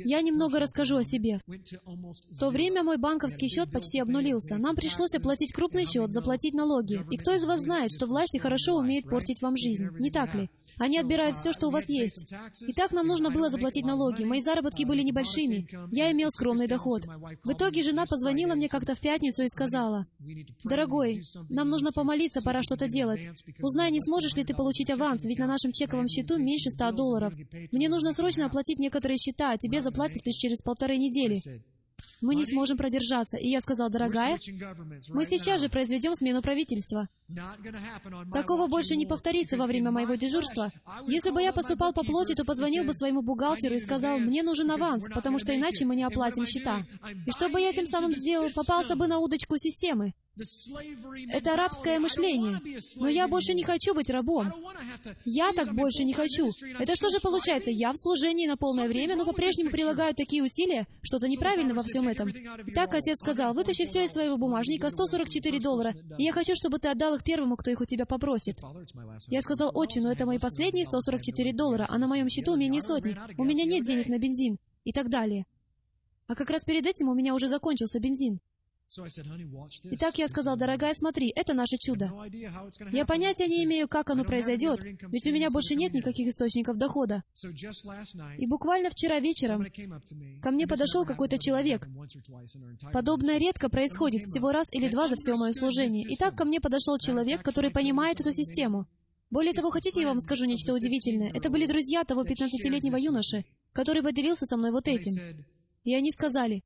[0.04, 1.40] я немного расскажу о себе.
[1.46, 4.58] В то время мой банковский счет почти обнулился.
[4.58, 7.02] Нам пришлось оплатить крупный счет, заплатить налоги.
[7.12, 9.88] И кто из вас знает, что власти хорошо умеют портить вам жизнь?
[10.00, 10.50] Не так ли?
[10.78, 12.34] Они отбирают все, что у вас есть.
[12.62, 14.24] Итак, нам нужно было заплатить налоги.
[14.24, 15.68] Мои заработки были небольшими.
[15.92, 17.06] Я имел скромный доход.
[17.44, 20.08] В итоге жена позвонила мне как-то в пятницу и сказала,
[20.64, 23.30] «Дорогой, нам нужно помолиться, пора что-то делать.
[23.62, 27.34] Узнай, не сможешь ли ты получить аванс, ведь на нашем чековом счету меньше 100 долларов.
[27.72, 31.42] Мне нужно срочно оплатить некоторые счета, а тебе заплатят лишь через полторы недели.
[32.22, 33.38] Мы не сможем продержаться.
[33.38, 34.40] И я сказал, дорогая,
[35.10, 37.08] мы сейчас же произведем смену правительства.
[38.34, 40.72] Такого больше не повторится во время моего дежурства.
[41.08, 44.70] Если бы я поступал по плоти, то позвонил бы своему бухгалтеру и сказал, мне нужен
[44.72, 46.86] аванс, потому что иначе мы не оплатим счета.
[47.26, 50.14] И что бы я тем самым сделал, попался бы на удочку системы.
[51.32, 52.60] Это арабское мышление.
[52.96, 54.54] Но я больше не хочу быть рабом.
[55.26, 56.52] Я так больше не хочу.
[56.80, 57.72] Это что же получается?
[57.72, 60.88] Я в служении на полное время, но по-прежнему прилагаю такие усилия?
[61.02, 62.32] Что-то неправильно во всем этом.
[62.68, 66.90] Итак, отец сказал, вытащи все из своего бумажника, 144 доллара, и я хочу, чтобы ты
[66.90, 68.60] отдал их первому, кто их у тебя попросит.
[69.28, 73.18] Я сказал, отче, но это мои последние 144 доллара, а на моем счету менее сотни.
[73.38, 74.58] У меня нет денег на бензин.
[74.86, 75.46] И так далее.
[76.28, 78.40] А как раз перед этим у меня уже закончился бензин.
[79.92, 82.12] Итак, я сказал, дорогая, смотри, это наше чудо.
[82.92, 87.24] Я понятия не имею, как оно произойдет, ведь у меня больше нет никаких источников дохода.
[88.38, 89.66] И буквально вчера вечером
[90.42, 91.88] ко мне подошел какой-то человек.
[92.92, 96.06] Подобное редко происходит, всего раз или два за все мое служение.
[96.16, 98.88] Итак, ко мне подошел человек, который понимает эту систему.
[99.30, 101.32] Более того, хотите, я вам скажу нечто удивительное?
[101.32, 105.46] Это были друзья того 15-летнего юноши, который поделился со мной вот этим.
[105.84, 106.64] И они сказали,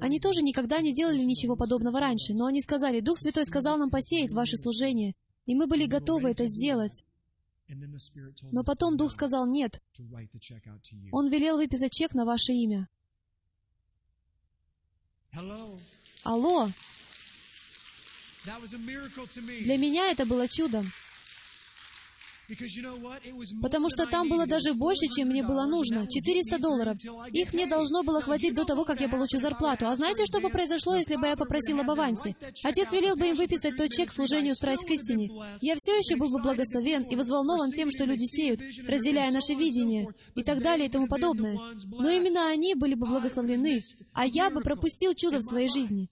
[0.00, 3.90] они тоже никогда не делали ничего подобного раньше, но они сказали, Дух Святой сказал нам
[3.90, 5.14] посеять ваше служение,
[5.46, 7.04] и мы были готовы это сделать.
[8.52, 9.80] Но потом Дух сказал нет.
[11.12, 12.88] Он велел выписать чек на ваше имя.
[16.22, 16.70] Алло!
[18.44, 20.84] Для меня это было чудом.
[23.62, 26.06] Потому что там было даже больше, чем мне было нужно.
[26.06, 26.96] 400 долларов.
[27.32, 29.86] Их мне должно было хватить до того, как я получу зарплату.
[29.86, 32.36] А знаете, что бы произошло, если бы я попросил об авансе?
[32.64, 35.28] Отец велел бы им выписать тот чек служению страсть к истине.
[35.60, 40.08] Я все еще был бы благословен и взволнован тем, что люди сеют, разделяя наше видение
[40.34, 41.58] и так далее и тому подобное.
[41.98, 43.82] Но именно они были бы благословлены,
[44.14, 46.08] а я бы пропустил чудо в своей жизни.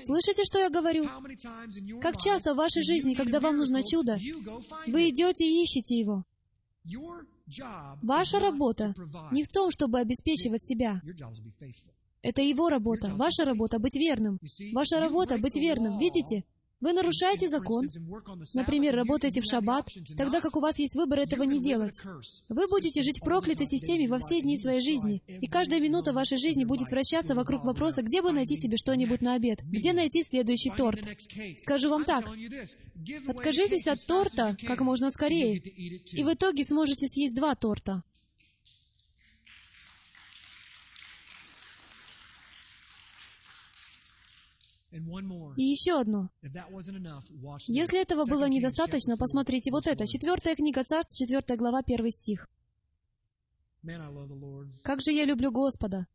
[0.00, 1.08] Слышите, что я говорю?
[2.00, 4.18] Как часто в вашей жизни, когда вам нужно чудо,
[4.86, 6.24] вы идете и ищете его?
[8.02, 8.94] Ваша работа
[9.32, 11.00] не в том, чтобы обеспечивать себя.
[12.22, 13.14] Это его работа.
[13.14, 14.38] Ваша работа— быть верным.
[14.72, 15.98] Ваша работа— быть верным.
[15.98, 16.44] Видите?
[16.80, 17.88] Вы нарушаете закон,
[18.54, 22.00] например, работаете в шаббат, тогда как у вас есть выбор этого не делать.
[22.48, 26.38] Вы будете жить в проклятой системе во все дни своей жизни, и каждая минута вашей
[26.38, 30.70] жизни будет вращаться вокруг вопроса, где бы найти себе что-нибудь на обед, где найти следующий
[30.70, 31.00] торт.
[31.56, 32.24] Скажу вам так,
[33.26, 38.04] откажитесь от торта как можно скорее, и в итоге сможете съесть два торта.
[44.90, 46.30] И еще одно.
[47.66, 50.06] Если этого было недостаточно, посмотрите вот это.
[50.06, 52.48] Четвертая книга Царств, четвертая глава, первый стих.
[54.82, 56.06] Как же я люблю Господа!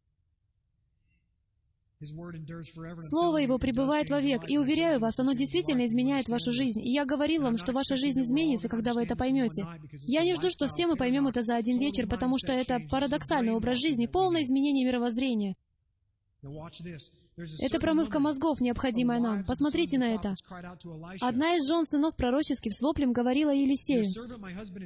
[3.00, 6.82] Слово Его пребывает вовек, и уверяю вас, оно действительно изменяет вашу жизнь.
[6.82, 9.66] И я говорил вам, что ваша жизнь изменится, когда вы это поймете.
[10.08, 13.54] Я не жду, что все мы поймем это за один вечер, потому что это парадоксальный
[13.54, 15.56] образ жизни, полное изменение мировоззрения.
[17.60, 19.44] Это промывка мозгов, необходимая нам.
[19.44, 20.36] Посмотрите на это.
[21.20, 24.06] Одна из жен сынов пророческих с воплем говорила Елисею,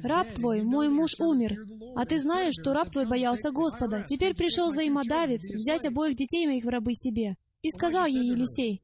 [0.02, 4.04] «Раб твой, мой муж умер, а ты знаешь, что раб твой боялся Господа.
[4.08, 7.36] Теперь пришел взаимодавец взять обоих детей моих в рабы себе».
[7.60, 8.82] И сказал ей Елисей,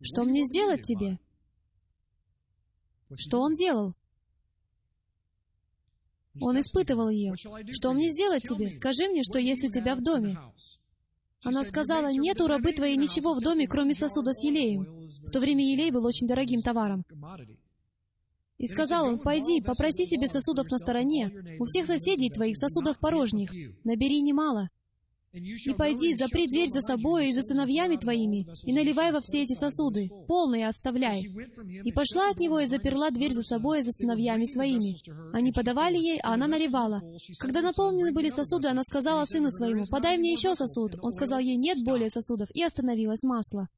[0.00, 1.18] «Что мне сделать тебе?»
[3.14, 3.94] Что он делал?
[6.40, 7.34] Он испытывал ее.
[7.72, 8.70] «Что мне сделать тебе?
[8.70, 10.38] Скажи мне, что есть у тебя в доме».
[11.46, 14.84] Она сказала, «Нет у рабы твоей ничего в доме, кроме сосуда с елеем».
[15.26, 17.04] В то время елей был очень дорогим товаром.
[18.58, 21.30] И сказал он, «Пойди, попроси себе сосудов на стороне.
[21.60, 23.52] У всех соседей твоих сосудов порожних.
[23.84, 24.70] Набери немало.
[25.36, 29.52] И пойди, запри дверь за собой и за сыновьями твоими, и наливай во все эти
[29.52, 31.22] сосуды, полные оставляй.
[31.84, 34.96] И пошла от него и заперла дверь за собой и за сыновьями своими.
[35.34, 37.02] Они подавали ей, а она наливала.
[37.38, 40.96] Когда наполнены были сосуды, она сказала сыну своему, «Подай мне еще сосуд».
[41.02, 43.68] Он сказал ей, «Нет более сосудов», и остановилось масло.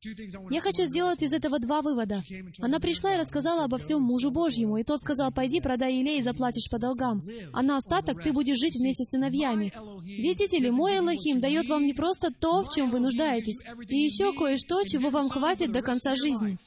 [0.51, 2.23] Я хочу сделать из этого два вывода.
[2.61, 6.23] Она пришла и рассказала обо всем мужу Божьему, и тот сказал, «Пойди, продай елей и
[6.23, 9.73] заплатишь по долгам, а на остаток ты будешь жить вместе с сыновьями».
[10.05, 14.32] Видите ли, мой Элохим дает вам не просто то, в чем вы нуждаетесь, и еще
[14.32, 16.58] кое-что, чего вам хватит до конца жизни.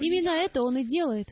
[0.00, 1.28] Именно это Он и делает.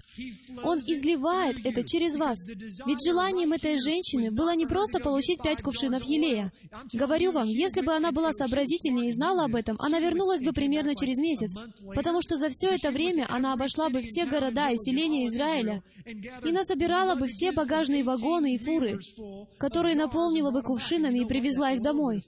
[0.62, 2.38] Он изливает это через вас.
[2.86, 6.52] Ведь желанием этой женщины было не просто получить пять кувшинов елея.
[6.92, 10.94] Говорю вам, если бы она была сообразительнее и знала об этом, она вернулась бы примерно
[10.94, 11.54] через месяц,
[11.94, 15.82] потому что за все это время она обошла бы все города и селения Израиля
[16.44, 18.98] и насобирала бы все багажные вагоны и фуры,
[19.58, 22.22] которые наполнила бы кувшинами и привезла их домой.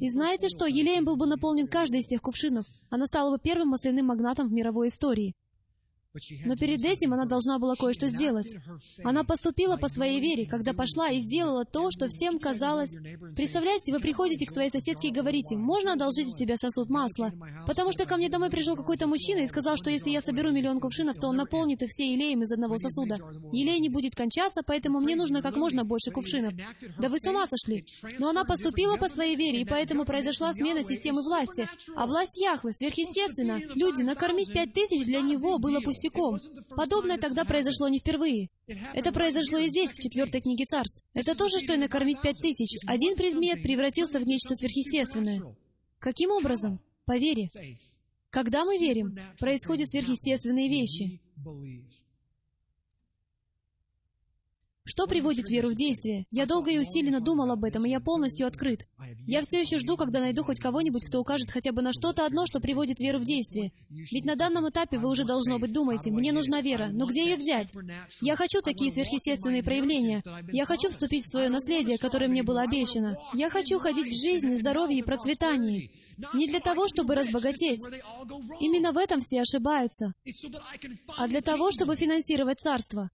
[0.00, 0.66] И знаете что?
[0.66, 2.64] Елеем был бы наполнен каждый из тех кувшинов.
[2.90, 5.34] Она стала бы первым масляным магнатом в мировой истории.
[6.44, 8.54] Но перед этим она должна была кое-что сделать.
[9.04, 12.96] Она поступила по своей вере, когда пошла и сделала то, что всем казалось...
[13.36, 17.32] Представляете, вы приходите к своей соседке и говорите, «Можно одолжить у тебя сосуд масла?»
[17.66, 20.80] Потому что ко мне домой пришел какой-то мужчина и сказал, что если я соберу миллион
[20.80, 23.16] кувшинов, то он наполнит их все елеем из одного сосуда.
[23.52, 26.54] Елей не будет кончаться, поэтому мне нужно как можно больше кувшинов.
[26.98, 27.84] Да вы с ума сошли!
[28.18, 31.68] Но она поступила по своей вере, и поэтому произошла смена системы власти.
[31.96, 36.38] А власть Яхвы, сверхъестественно, люди, накормить пять тысяч для него было пустяком пустяком.
[36.76, 38.48] Подобное тогда произошло не впервые.
[38.94, 41.04] Это произошло и здесь, в четвертой книге царств.
[41.14, 42.78] Это то же, что и накормить пять тысяч.
[42.86, 45.40] Один предмет превратился в нечто сверхъестественное.
[45.98, 46.80] Каким образом?
[47.04, 47.48] По вере.
[48.30, 51.20] Когда мы верим, происходят сверхъестественные вещи.
[54.88, 56.24] Что приводит веру в действие?
[56.30, 58.86] Я долго и усиленно думал об этом, и я полностью открыт.
[59.26, 62.46] Я все еще жду, когда найду хоть кого-нибудь, кто укажет хотя бы на что-то одно,
[62.46, 63.72] что приводит веру в действие.
[63.90, 67.36] Ведь на данном этапе вы уже, должно быть, думаете, мне нужна вера, но где ее
[67.36, 67.70] взять?
[68.22, 70.22] Я хочу такие сверхъестественные проявления.
[70.52, 73.18] Я хочу вступить в свое наследие, которое мне было обещано.
[73.34, 75.92] Я хочу ходить в жизни, здоровье и процветании.
[76.32, 77.84] Не для того, чтобы разбогатеть.
[78.58, 80.14] Именно в этом все ошибаются.
[81.18, 83.10] А для того, чтобы финансировать царство.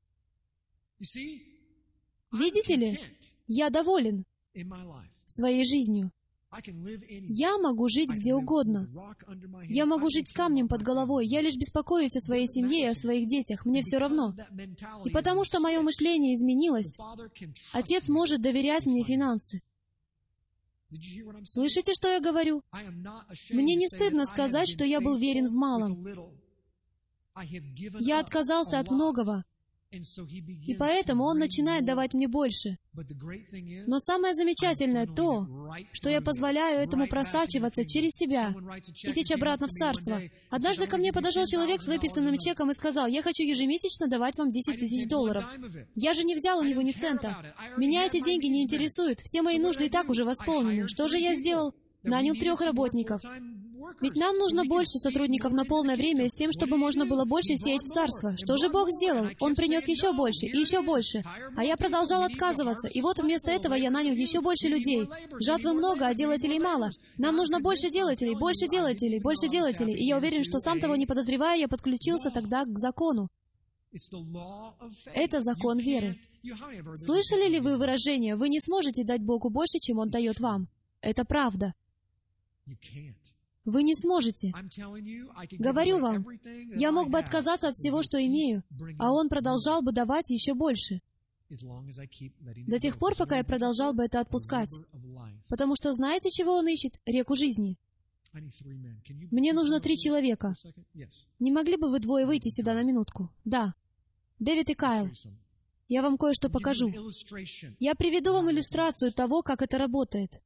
[2.34, 3.00] Видите ли,
[3.46, 4.24] я доволен
[5.26, 6.10] своей жизнью.
[7.28, 8.88] Я могу жить где угодно.
[9.68, 11.26] Я могу жить с камнем под головой.
[11.26, 13.64] Я лишь беспокоюсь о своей семье и о своих детях.
[13.64, 14.34] Мне все равно.
[15.04, 16.96] И потому что мое мышление изменилось,
[17.72, 19.62] Отец может доверять мне финансы.
[21.44, 22.62] Слышите, что я говорю?
[23.50, 26.06] Мне не стыдно сказать, что я был верен в малом.
[27.98, 29.44] Я отказался от многого,
[29.94, 32.78] и поэтому Он начинает давать мне больше.
[33.86, 35.46] Но самое замечательное то,
[35.92, 38.54] что я позволяю этому просачиваться через себя
[39.02, 40.20] и течь обратно в Царство.
[40.50, 44.52] Однажды ко мне подошел человек с выписанным чеком и сказал, «Я хочу ежемесячно давать вам
[44.52, 45.44] 10 тысяч долларов».
[45.94, 47.54] Я же не взял у него ни цента.
[47.76, 49.20] Меня эти деньги не интересуют.
[49.20, 50.88] Все мои нужды и так уже восполнены.
[50.88, 51.74] Что же я сделал?
[52.02, 53.22] Нанял трех работников.
[54.00, 57.82] Ведь нам нужно больше сотрудников на полное время с тем, чтобы можно было больше сеять
[57.82, 58.36] в царство.
[58.36, 59.28] Что же Бог сделал?
[59.40, 61.22] Он принес еще больше и еще больше.
[61.56, 65.08] А я продолжал отказываться, и вот вместо этого я нанял еще больше людей.
[65.40, 66.90] Жатвы много, а делателей мало.
[67.18, 69.94] Нам нужно больше делателей, больше делателей, больше делателей.
[69.94, 73.28] И я уверен, что сам того не подозревая, я подключился тогда к закону.
[75.14, 76.18] Это закон веры.
[76.96, 80.68] Слышали ли вы выражение «Вы не сможете дать Богу больше, чем Он дает вам»?
[81.00, 81.74] Это правда.
[83.64, 84.52] Вы не сможете.
[85.58, 86.26] Говорю вам,
[86.74, 88.62] я мог бы отказаться от всего, что имею,
[88.98, 91.00] а Он продолжал бы давать еще больше.
[92.66, 94.70] До тех пор, пока я продолжал бы это отпускать.
[95.48, 97.00] Потому что знаете, чего Он ищет?
[97.06, 97.78] Реку жизни.
[99.30, 100.54] Мне нужно три человека.
[101.38, 103.30] Не могли бы вы двое выйти сюда на минутку?
[103.44, 103.74] Да.
[104.40, 105.10] Дэвид и Кайл.
[105.86, 106.88] Я вам кое-что покажу.
[107.78, 110.42] Я приведу вам иллюстрацию того, как это работает.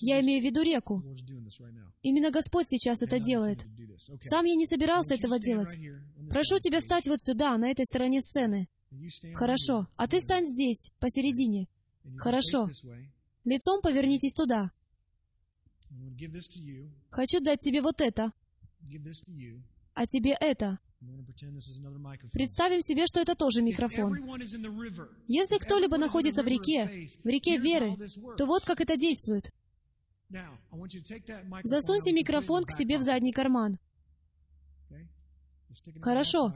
[0.00, 1.02] Я имею в виду реку.
[2.02, 3.66] Именно Господь сейчас это делает.
[4.22, 5.76] Сам я не собирался этого делать.
[6.30, 8.68] Прошу тебя стать вот сюда, на этой стороне сцены.
[9.34, 9.88] Хорошо.
[9.96, 11.68] А ты стань здесь, посередине.
[12.16, 12.68] Хорошо.
[13.44, 14.70] Лицом повернитесь туда.
[17.10, 18.32] Хочу дать тебе вот это.
[19.94, 20.78] А тебе это.
[22.32, 24.14] Представим себе, что это тоже микрофон.
[25.26, 27.96] Если кто-либо находится в реке, в реке веры,
[28.36, 29.50] то вот как это действует.
[31.64, 33.78] Засуньте микрофон к себе в задний карман.
[36.00, 36.54] Хорошо.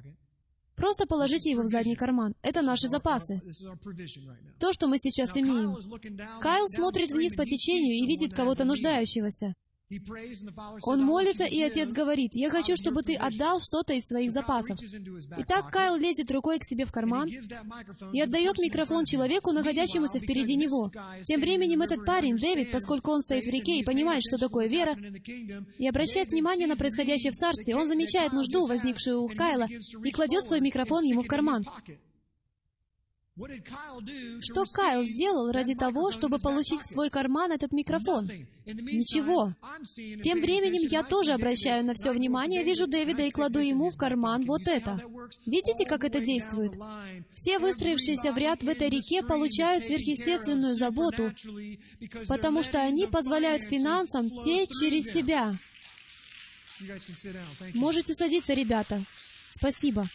[0.76, 2.34] Просто положите его в задний карман.
[2.42, 3.40] Это наши запасы.
[4.58, 5.76] То, что мы сейчас имеем.
[6.40, 9.54] Кайл смотрит вниз по течению и видит кого-то нуждающегося.
[10.82, 14.78] Он молится, и отец говорит, «Я хочу, чтобы ты отдал что-то из своих запасов».
[15.38, 17.28] Итак, Кайл лезет рукой к себе в карман
[18.12, 20.90] и отдает микрофон человеку, находящемуся впереди него.
[21.24, 24.96] Тем временем этот парень, Дэвид, поскольку он стоит в реке и понимает, что такое вера,
[25.78, 30.44] и обращает внимание на происходящее в царстве, он замечает нужду, возникшую у Кайла, и кладет
[30.44, 31.64] свой микрофон ему в карман.
[33.36, 38.28] Что Кайл сделал ради того, чтобы получить в свой карман этот микрофон?
[38.64, 39.52] Ничего.
[40.22, 44.44] Тем временем я тоже обращаю на все внимание, вижу Дэвида и кладу ему в карман
[44.46, 45.00] вот это.
[45.46, 46.74] Видите, как это действует?
[47.34, 51.32] Все выстроившиеся в ряд в этой реке получают сверхъестественную заботу,
[52.28, 55.52] потому что они позволяют финансам течь через себя.
[57.74, 59.02] Можете садиться, ребята.
[59.48, 60.06] Спасибо.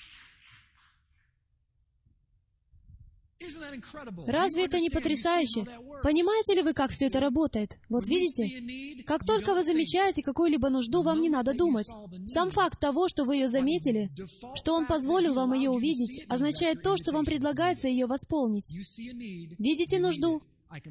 [4.27, 5.65] Разве это не потрясающе?
[6.03, 7.77] Понимаете ли вы, как все это работает?
[7.89, 9.03] Вот видите?
[9.03, 11.87] Как только вы замечаете какую-либо нужду, вам не надо думать.
[12.27, 14.11] Сам факт того, что вы ее заметили,
[14.55, 18.71] что Он позволил вам ее увидеть, означает то, что вам предлагается ее восполнить.
[18.71, 20.41] Видите нужду?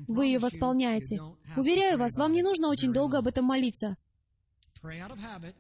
[0.09, 1.21] Вы ее восполняете.
[1.57, 3.97] Уверяю вас, вам не нужно очень долго об этом молиться.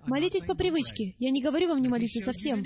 [0.06, 1.14] Молитесь по привычке.
[1.18, 2.64] Я не говорю вам не молиться совсем.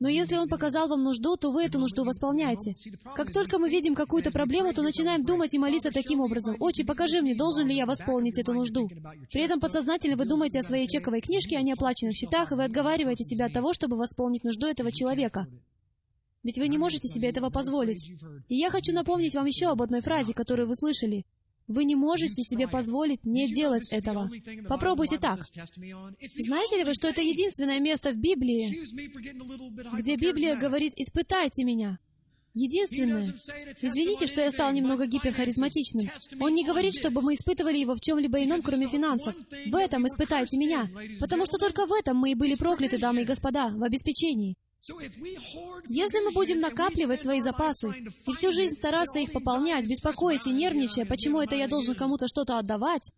[0.00, 2.74] Но если Он показал вам нужду, то вы эту нужду восполняете.
[3.14, 6.56] Как только мы видим какую-то проблему, то начинаем думать и молиться таким образом.
[6.60, 8.88] «Отче, покажи мне, должен ли я восполнить эту нужду?»
[9.32, 13.24] При этом подсознательно вы думаете о своей чековой книжке, о неоплаченных счетах, и вы отговариваете
[13.24, 15.46] себя от того, чтобы восполнить нужду этого человека.
[16.42, 18.06] Ведь вы не можете себе этого позволить.
[18.48, 21.24] И я хочу напомнить вам еще об одной фразе, которую вы слышали.
[21.66, 24.30] Вы не можете себе позволить не делать этого.
[24.68, 25.40] Попробуйте так.
[25.46, 28.82] Знаете ли вы, что это единственное место в Библии,
[29.98, 31.98] где Библия говорит «испытайте меня»?
[32.56, 33.34] Единственное.
[33.82, 36.08] Извините, что я стал немного гиперхаризматичным.
[36.40, 39.34] Он не говорит, чтобы мы испытывали его в чем-либо ином, кроме финансов.
[39.66, 40.88] В этом испытайте меня.
[41.18, 44.54] Потому что только в этом мы и были прокляты, дамы и господа, в обеспечении.
[44.86, 47.88] Если мы будем накапливать свои запасы
[48.26, 52.58] и всю жизнь стараться их пополнять, беспокоясь и нервничая, почему это я должен кому-то что-то
[52.58, 53.10] отдавать,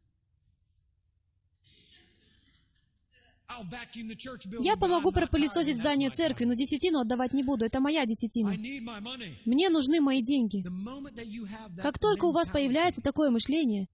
[4.61, 7.65] я помогу пропылесосить здание церкви, но десятину отдавать не буду.
[7.65, 8.51] Это моя десятина.
[9.45, 10.65] Мне нужны мои деньги.
[11.81, 13.89] Как только у вас появляется такое мышление,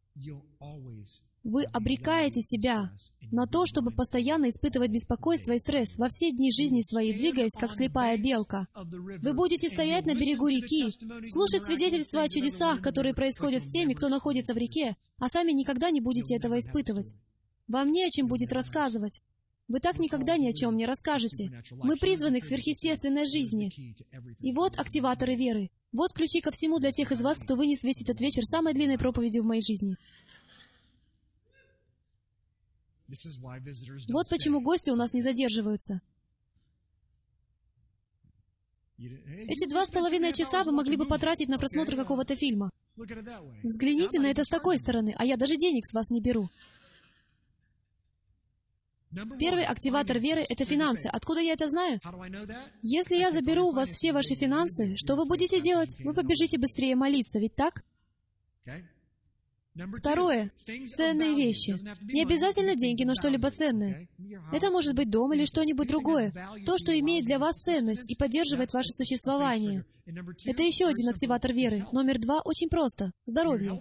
[1.45, 2.93] вы обрекаете себя
[3.31, 7.73] на то, чтобы постоянно испытывать беспокойство и стресс во все дни жизни своей, двигаясь, как
[7.73, 8.69] слепая белка.
[8.75, 10.91] Вы будете стоять на берегу реки,
[11.29, 15.91] слушать свидетельства о чудесах, которые происходят с теми, кто находится в реке, а сами никогда
[15.91, 17.15] не будете этого испытывать.
[17.69, 19.23] Вам не о чем будет рассказывать.
[19.69, 21.51] Вы так никогда ни о чем не расскажете.
[21.71, 23.73] Мы призваны к сверхъестественной жизни.
[24.41, 25.71] И вот активаторы веры.
[25.93, 28.99] Вот ключи ко всему для тех из вас, кто вынес весь этот вечер самой длинной
[28.99, 29.97] проповедью в моей жизни.
[34.13, 36.01] Вот почему гости у нас не задерживаются.
[38.99, 42.71] Эти два с половиной часа вы могли бы потратить на просмотр какого-то фильма.
[43.63, 46.49] Взгляните на это с такой стороны, а я даже денег с вас не беру.
[49.39, 51.07] Первый активатор веры— это финансы.
[51.09, 52.01] Откуда я это знаю?
[52.81, 55.97] Если я заберу у вас все ваши финансы, что вы будете делать?
[56.03, 57.85] Вы побежите быстрее молиться, ведь так?
[59.97, 60.51] Второе.
[60.95, 61.77] Ценные вещи.
[62.03, 64.09] Не обязательно деньги, но что-либо ценное.
[64.53, 66.33] Это может быть дом или что-нибудь другое.
[66.67, 69.85] То, что имеет для вас ценность и поддерживает ваше существование.
[70.45, 71.87] Это еще один активатор веры.
[71.93, 73.13] Номер два очень просто.
[73.25, 73.81] Здоровье.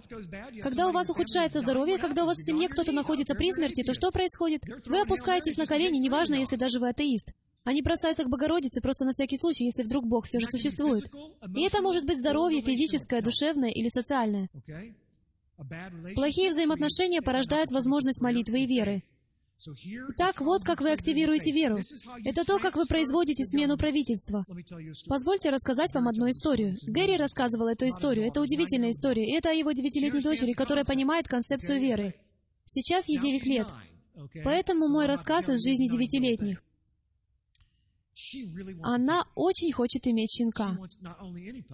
[0.62, 3.92] Когда у вас ухудшается здоровье, когда у вас в семье кто-то находится при смерти, то
[3.92, 4.62] что происходит?
[4.86, 7.32] Вы опускаетесь на колени, неважно, если даже вы атеист.
[7.64, 11.04] Они бросаются к Богородице просто на всякий случай, если вдруг Бог все же существует.
[11.54, 14.48] И это может быть здоровье физическое, душевное или социальное.
[16.14, 19.02] Плохие взаимоотношения порождают возможность молитвы и веры.
[20.10, 21.78] Итак, вот как вы активируете веру.
[22.24, 24.44] Это то, как вы производите смену правительства.
[25.06, 26.76] Позвольте рассказать вам одну историю.
[26.82, 28.26] Гэри рассказывал эту историю.
[28.26, 29.36] Это удивительная история.
[29.36, 32.14] Это о его девятилетней дочери, которая понимает концепцию веры.
[32.64, 33.68] Сейчас ей девять лет.
[34.44, 36.62] Поэтому мой рассказ из жизни девятилетних.
[38.82, 40.76] Она очень хочет иметь щенка.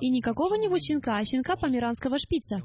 [0.01, 2.63] И не какого-нибудь щенка, а щенка померанского шпица.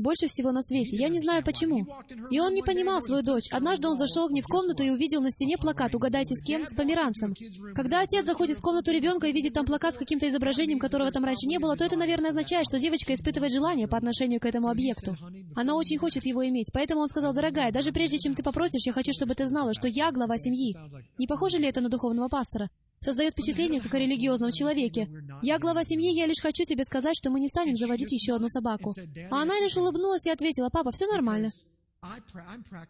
[0.00, 0.96] Больше всего на свете.
[0.96, 1.86] Я не знаю почему.
[2.30, 3.48] И он не понимал свою дочь.
[3.50, 6.66] Однажды он зашел в ней в комнату и увидел на стене плакат «Угадайте с кем?»
[6.66, 7.34] с померанцем.
[7.74, 11.24] Когда отец заходит в комнату ребенка и видит там плакат с каким-то изображением, которого там
[11.24, 14.68] раньше не было, то это, наверное, означает, что девочка испытывает желание по отношению к этому
[14.68, 15.18] объекту.
[15.54, 16.68] Она очень хочет его иметь.
[16.72, 19.86] Поэтому он сказал, «Дорогая, даже прежде чем ты попросишь, я хочу, чтобы ты знала, что
[19.86, 20.74] я глава семьи».
[21.18, 22.70] Не похоже ли это на духовного пастора?
[23.02, 25.08] Создает впечатление, как о религиозном человеке.
[25.40, 28.48] «Я глава семьи, я лишь хочу тебе сказать, что мы не станем заводить еще одну
[28.48, 28.94] собаку».
[29.30, 31.50] А она лишь улыбнулась и ответила, «Папа, все нормально.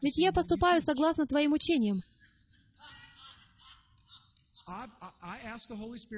[0.03, 2.03] Ведь я поступаю согласно твоим учениям.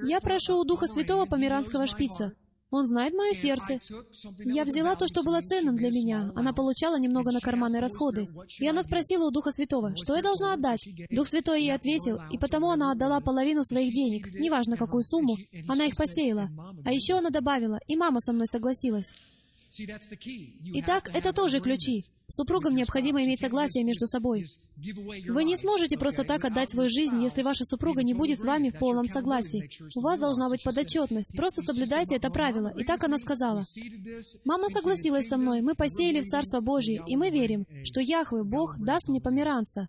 [0.04, 2.32] Я прошу у Духа Святого Померанского шпица,
[2.72, 3.78] он знает мое сердце.
[4.38, 6.32] Я взяла то, что было ценным для меня.
[6.34, 8.28] Она получала немного на карманные расходы.
[8.58, 10.88] И она спросила у Духа Святого, что я должна отдать.
[11.10, 15.36] Дух Святой ей ответил, и потому она отдала половину своих денег, неважно какую сумму,
[15.68, 16.48] она их посеяла.
[16.84, 19.14] А еще она добавила, и мама со мной согласилась.
[20.74, 22.04] Итак, это тоже ключи.
[22.28, 24.46] Супругам необходимо иметь согласие между собой.
[24.76, 28.70] Вы не сможете просто так отдать свою жизнь, если ваша супруга не будет с вами
[28.70, 29.70] в полном согласии.
[29.94, 31.36] У вас должна быть подотчетность.
[31.36, 32.72] Просто соблюдайте это правило.
[32.76, 33.62] И так она сказала.
[34.44, 35.60] Мама согласилась со мной.
[35.60, 39.88] Мы посеяли в Царство Божье, и мы верим, что Яхве, Бог, даст мне померанца.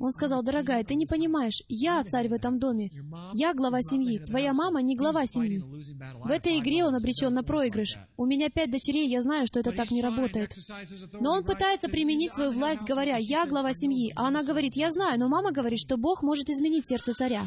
[0.00, 2.90] Он сказал, дорогая, ты не понимаешь, я царь в этом доме.
[3.34, 4.18] Я глава семьи.
[4.18, 5.58] Твоя мама не глава семьи.
[5.58, 7.98] В этой игре он обречен на проигрыш.
[8.16, 10.56] У меня пять дочерей, я знаю, что это так не работает.
[11.20, 14.12] Но он пытается применить свою власть, говоря, я глава семьи.
[14.16, 17.46] А она говорит, я знаю, но мама говорит, что Бог может изменить сердце царя.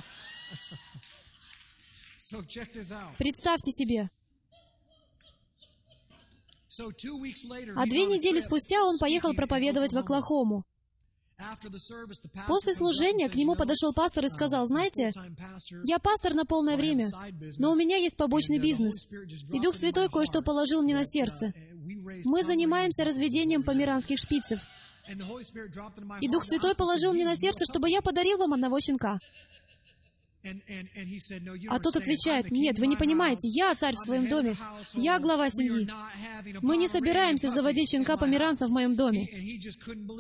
[3.18, 4.12] Представьте себе.
[7.76, 10.64] А две недели спустя он поехал проповедовать в Оклахому.
[12.48, 15.12] После служения к нему подошел пастор и сказал, «Знаете,
[15.84, 17.10] я пастор на полное время,
[17.58, 19.08] но у меня есть побочный бизнес,
[19.52, 21.54] и Дух Святой кое-что положил мне на сердце.
[22.26, 24.62] Мы занимаемся разведением померанских шпицев.
[26.22, 29.20] И Дух Святой положил мне на сердце, чтобы я подарил вам одного щенка.
[31.68, 34.56] А тот отвечает, нет, вы не понимаете, я царь в своем доме,
[34.96, 35.88] я глава семьи.
[36.62, 39.30] Мы не собираемся заводить щенка померанца в моем доме.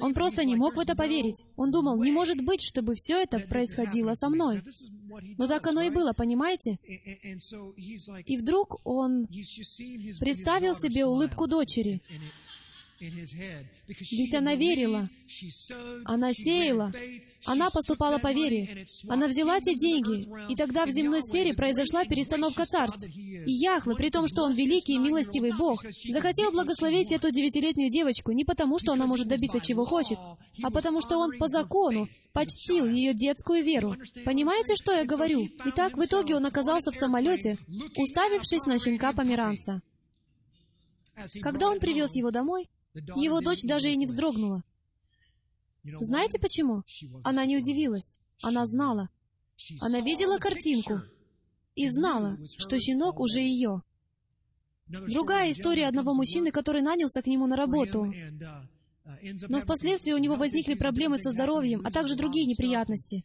[0.01, 1.43] Он просто не мог в это поверить.
[1.55, 4.61] Он думал, не может быть, чтобы все это происходило со мной.
[5.37, 6.77] Но так оно и было, понимаете?
[8.25, 9.25] И вдруг он
[10.19, 12.01] представил себе улыбку дочери,
[13.01, 15.09] ведь она верила,
[16.05, 16.91] она сеяла,
[17.45, 18.85] она поступала по вере.
[19.07, 23.07] Она взяла те деньги, и тогда в земной сфере произошла перестановка царств.
[23.07, 28.31] И Яхве, при том, что Он великий и милостивый Бог, захотел благословить эту девятилетнюю девочку
[28.33, 30.19] не потому, что она может добиться чего хочет,
[30.61, 33.95] а потому что Он по закону почтил ее детскую веру.
[34.25, 35.47] Понимаете, что я говорю?
[35.65, 37.57] Итак, в итоге он оказался в самолете,
[37.95, 39.81] уставившись на щенка померанца.
[41.41, 44.63] Когда он привез его домой, его дочь даже и не вздрогнула.
[45.83, 46.83] Знаете почему?
[47.23, 48.19] Она не удивилась.
[48.41, 49.09] Она знала.
[49.79, 51.01] Она видела картинку
[51.75, 53.83] и знала, что щенок уже ее.
[54.87, 58.11] Другая история одного мужчины, который нанялся к нему на работу.
[59.49, 63.23] Но впоследствии у него возникли проблемы со здоровьем, а также другие неприятности.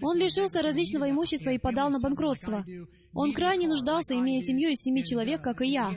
[0.00, 2.64] Он лишился различного имущества и подал на банкротство.
[3.12, 5.90] Он крайне нуждался, имея семью из семи человек, как и я.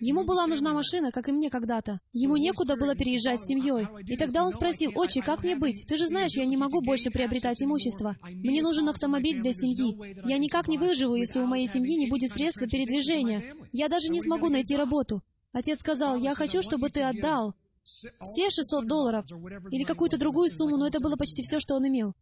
[0.00, 2.00] Ему была нужна машина, как и мне когда-то.
[2.12, 3.86] Ему некуда было переезжать с семьей.
[4.06, 5.86] И тогда он спросил, «Отче, как мне быть?
[5.86, 8.16] Ты же знаешь, я не могу больше приобретать имущество.
[8.22, 9.96] Мне нужен автомобиль для семьи.
[10.28, 13.54] Я никак не выживу, если у моей семьи не будет средства передвижения.
[13.72, 15.22] Я даже не смогу найти работу».
[15.52, 17.54] Отец сказал, «Я хочу, чтобы ты отдал
[17.88, 19.24] все 600 долларов
[19.70, 22.14] или какую-то другую сумму, но это было почти все, что он имел.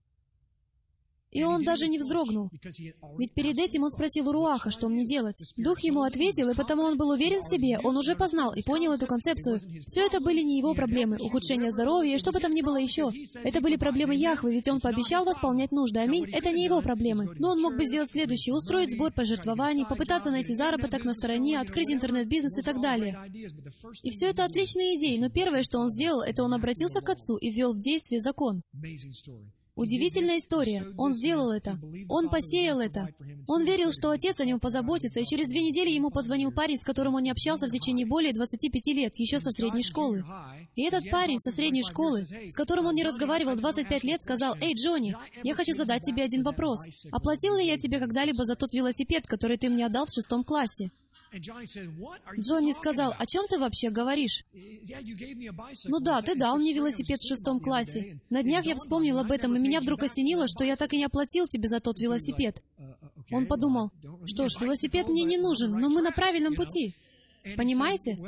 [1.37, 2.49] И он даже не вздрогнул.
[3.19, 5.43] Ведь перед этим он спросил у Руаха, что мне делать.
[5.59, 8.93] Дух ему ответил, и потому он был уверен в себе, он уже познал и понял
[8.93, 9.61] эту концепцию.
[9.85, 13.11] Все это были не его проблемы, ухудшение здоровья и что бы там ни было еще.
[13.45, 16.01] Это были проблемы Яхвы, ведь он пообещал восполнять нужды.
[16.01, 16.25] Аминь.
[16.33, 17.29] Это не его проблемы.
[17.39, 21.91] Но он мог бы сделать следующее, устроить сбор пожертвований, попытаться найти заработок на стороне, открыть
[21.91, 23.15] интернет-бизнес и так далее.
[24.03, 27.37] И все это отличные идеи, но первое, что он сделал, это он обратился к отцу
[27.37, 28.63] и ввел в действие закон.
[29.77, 30.87] Удивительная история.
[30.97, 31.79] Он сделал это.
[32.09, 33.09] Он посеял это.
[33.47, 36.83] Он верил, что отец о нем позаботится, и через две недели ему позвонил парень, с
[36.83, 40.25] которым он не общался в течение более 25 лет, еще со средней школы.
[40.75, 44.75] И этот парень со средней школы, с которым он не разговаривал 25 лет, сказал, «Эй,
[44.75, 46.79] Джонни, я хочу задать тебе один вопрос.
[47.13, 50.91] Оплатил ли я тебе когда-либо за тот велосипед, который ты мне отдал в шестом классе?»
[51.33, 54.45] Джонни сказал, «О чем ты вообще говоришь?»
[55.85, 58.21] «Ну да, ты дал мне велосипед в шестом классе.
[58.31, 61.05] На днях я вспомнил об этом, и меня вдруг осенило, что я так и не
[61.05, 62.63] оплатил тебе за тот велосипед».
[63.33, 63.91] Он подумал,
[64.25, 66.95] «Что ж, велосипед мне не нужен, но мы на правильном пути».
[67.57, 68.19] Понимаете?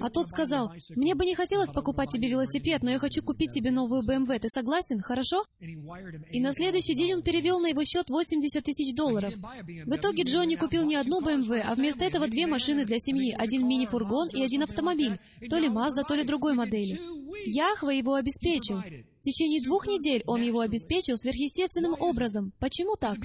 [0.00, 3.70] А тот сказал, «Мне бы не хотелось покупать тебе велосипед, но я хочу купить тебе
[3.70, 4.38] новую BMW.
[4.38, 5.00] Ты согласен?
[5.00, 9.34] Хорошо?» И на следующий день он перевел на его счет 80 тысяч долларов.
[9.34, 13.66] В итоге Джонни купил не одну BMW, а вместо этого две машины для семьи, один
[13.66, 16.98] мини-фургон и один автомобиль, то ли Mazda, то ли другой модели.
[17.46, 18.82] Яхва его обеспечил.
[19.20, 22.52] В течение двух недель он его обеспечил сверхъестественным образом.
[22.60, 23.16] Почему так?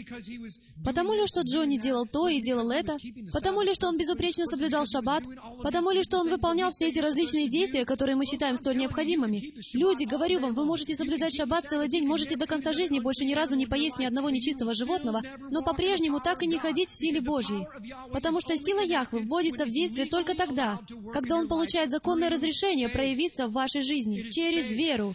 [0.83, 2.97] Потому ли, что Джонни делал то и делал это?
[3.31, 5.23] Потому ли, что он безупречно соблюдал шаббат?
[5.61, 9.53] Потому ли, что он выполнял все эти различные действия, которые мы считаем столь необходимыми?
[9.73, 13.33] Люди, говорю вам, вы можете соблюдать шаббат целый день, можете до конца жизни больше ни
[13.33, 15.21] разу не поесть ни одного нечистого животного,
[15.51, 17.67] но по-прежнему так и не ходить в силе Божьей.
[18.11, 20.79] Потому что сила Яхвы вводится в действие только тогда,
[21.13, 25.13] когда он получает законное разрешение проявиться в вашей жизни через веру.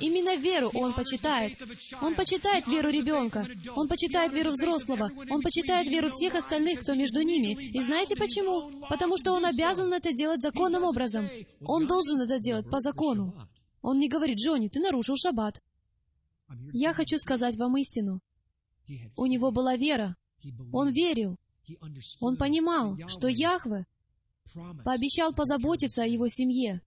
[0.00, 1.60] И Именно веру он почитает.
[2.00, 3.46] Он почитает веру ребенка.
[3.76, 5.10] Он почитает веру взрослого.
[5.28, 7.52] Он почитает веру всех остальных, кто между ними.
[7.76, 8.86] И знаете почему?
[8.88, 11.28] Потому что он обязан это делать законным образом.
[11.60, 13.34] Он должен это делать по закону.
[13.82, 15.60] Он не говорит, Джонни, ты нарушил шаббат.
[16.72, 18.20] Я хочу сказать вам истину.
[19.14, 20.16] У него была вера.
[20.72, 21.36] Он верил.
[22.20, 23.84] Он понимал, что Яхве
[24.84, 26.80] пообещал позаботиться о его семье.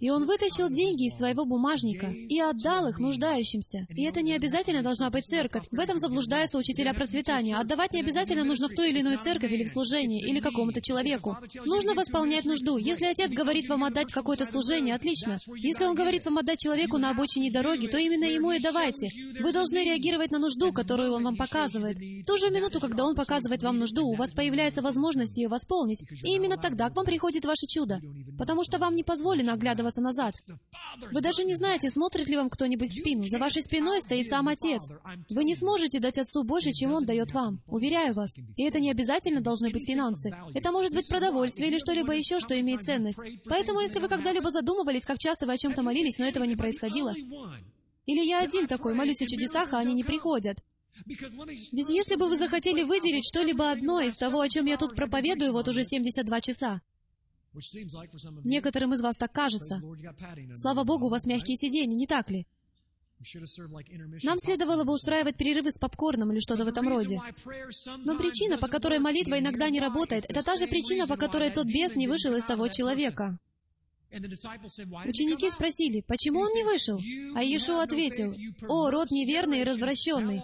[0.00, 3.86] И он вытащил деньги из своего бумажника и отдал их нуждающимся.
[3.90, 5.64] И это не обязательно должна быть церковь.
[5.70, 7.56] В этом заблуждаются учителя процветания.
[7.56, 11.36] Отдавать не обязательно нужно в ту или иную церковь или в служение, или какому-то человеку.
[11.64, 12.76] Нужно восполнять нужду.
[12.76, 15.38] Если отец говорит вам отдать какое-то служение, отлично.
[15.56, 19.08] Если он говорит вам отдать человеку на обочине дороги, то именно ему и давайте.
[19.40, 21.96] Вы должны реагировать на нужду, которую он вам показывает.
[21.98, 26.02] В ту же минуту, когда он показывает вам нужду, у вас появляется возможность ее восполнить.
[26.22, 27.98] И именно тогда к вам приходит ваше чудо.
[28.38, 30.34] Потому что вам не позволено оглядываться оглядываться назад.
[31.12, 33.24] Вы даже не знаете, смотрит ли вам кто-нибудь в спину.
[33.28, 34.90] За вашей спиной стоит сам Отец.
[35.30, 37.62] Вы не сможете дать Отцу больше, чем Он дает вам.
[37.66, 38.36] Уверяю вас.
[38.56, 40.34] И это не обязательно должны быть финансы.
[40.54, 43.18] Это может быть продовольствие или что-либо еще, что имеет ценность.
[43.46, 47.14] Поэтому, если вы когда-либо задумывались, как часто вы о чем-то молились, но этого не происходило,
[48.06, 50.58] или я один такой, молюсь о чудесах, а они не приходят.
[51.06, 55.52] Ведь если бы вы захотели выделить что-либо одно из того, о чем я тут проповедую
[55.52, 56.82] вот уже 72 часа,
[58.44, 59.80] некоторым из вас так кажется.
[60.54, 62.46] Слава Богу, у вас мягкие сиденья, не так ли?
[64.22, 67.20] Нам следовало бы устраивать перерывы с попкорном или что-то в этом роде.
[67.98, 71.66] Но причина, по которой молитва иногда не работает, это та же причина, по которой тот
[71.66, 73.38] бес не вышел из того человека.
[74.10, 76.98] Ученики спросили, почему он не вышел?
[77.36, 78.34] А Иешуа ответил,
[78.68, 80.42] «О, род неверный и развращенный!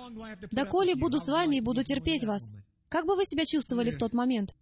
[0.52, 2.52] Доколе буду с вами и буду терпеть вас».
[2.88, 4.54] Как бы вы себя чувствовали в тот момент?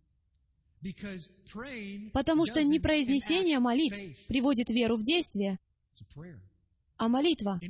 [2.12, 5.58] Потому что не произнесение молитв приводит веру в действие,
[6.96, 7.60] а молитва.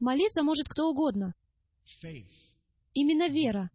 [0.00, 1.34] Молиться может кто угодно.
[2.94, 3.70] Именно вера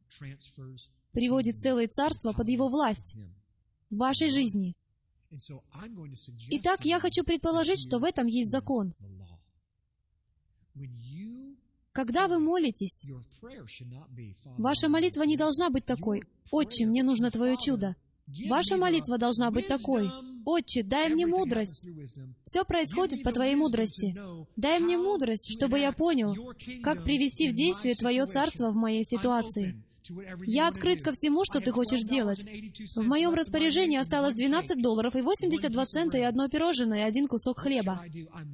[1.12, 3.16] приводит целое царство под его власть
[3.90, 4.76] в вашей жизни.
[6.50, 8.94] Итак, я хочу предположить, что в этом есть закон.
[11.92, 13.06] Когда вы молитесь,
[14.58, 17.96] ваша молитва не должна быть такой, «Отче, мне нужно Твое чудо».
[18.48, 20.10] Ваша молитва должна быть такой,
[20.46, 21.88] «Отче, дай мне мудрость».
[22.44, 24.16] Все происходит по Твоей мудрости.
[24.56, 26.36] Дай мне мудрость, чтобы я понял,
[26.84, 29.82] как привести в действие Твое царство в моей ситуации.
[30.46, 32.46] Я открыт ко всему, что ты хочешь делать.
[32.96, 37.60] В моем распоряжении осталось 12 долларов и 82 цента и одно пирожное, и один кусок
[37.60, 38.04] хлеба.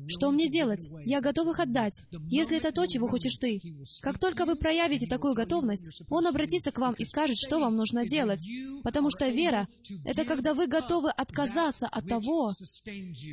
[0.08, 0.90] Что мне делать?
[1.06, 3.62] Я готов их отдать, если это то, чего хочешь ты.
[4.02, 8.06] Как только вы проявите такую готовность, Он обратится к вам и скажет, что вам нужно
[8.06, 8.46] делать.
[8.84, 9.68] Потому что вера—
[10.06, 12.52] это когда вы готовы отказаться от того,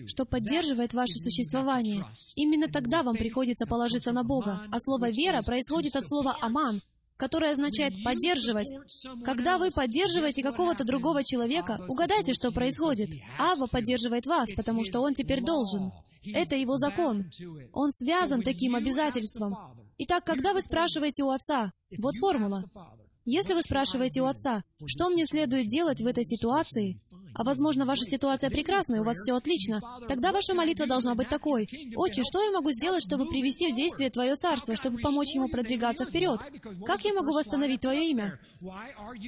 [0.07, 2.05] что поддерживает ваше существование.
[2.35, 4.63] Именно тогда вам приходится положиться на Бога.
[4.71, 6.81] А слово «вера» происходит от слова «аман»,
[7.17, 8.69] которое означает «поддерживать».
[9.25, 13.11] Когда вы поддерживаете какого-то другого человека, угадайте, что происходит.
[13.39, 15.93] Ава поддерживает вас, потому что он теперь должен.
[16.35, 17.31] Это его закон.
[17.73, 19.57] Он связан таким обязательством.
[19.99, 22.65] Итак, когда вы спрашиваете у Отца, вот формула.
[23.25, 27.01] Если вы спрашиваете у Отца, что мне следует делать в этой ситуации,
[27.37, 31.29] а возможно, ваша ситуация прекрасна, и у вас все отлично, тогда ваша молитва должна быть
[31.29, 31.69] такой.
[31.97, 36.07] «Отче, что я могу сделать, чтобы привести в действие Твое Царство, чтобы помочь ему продвигаться
[36.07, 36.41] вперед?
[36.85, 38.39] Как я могу восстановить Твое имя?»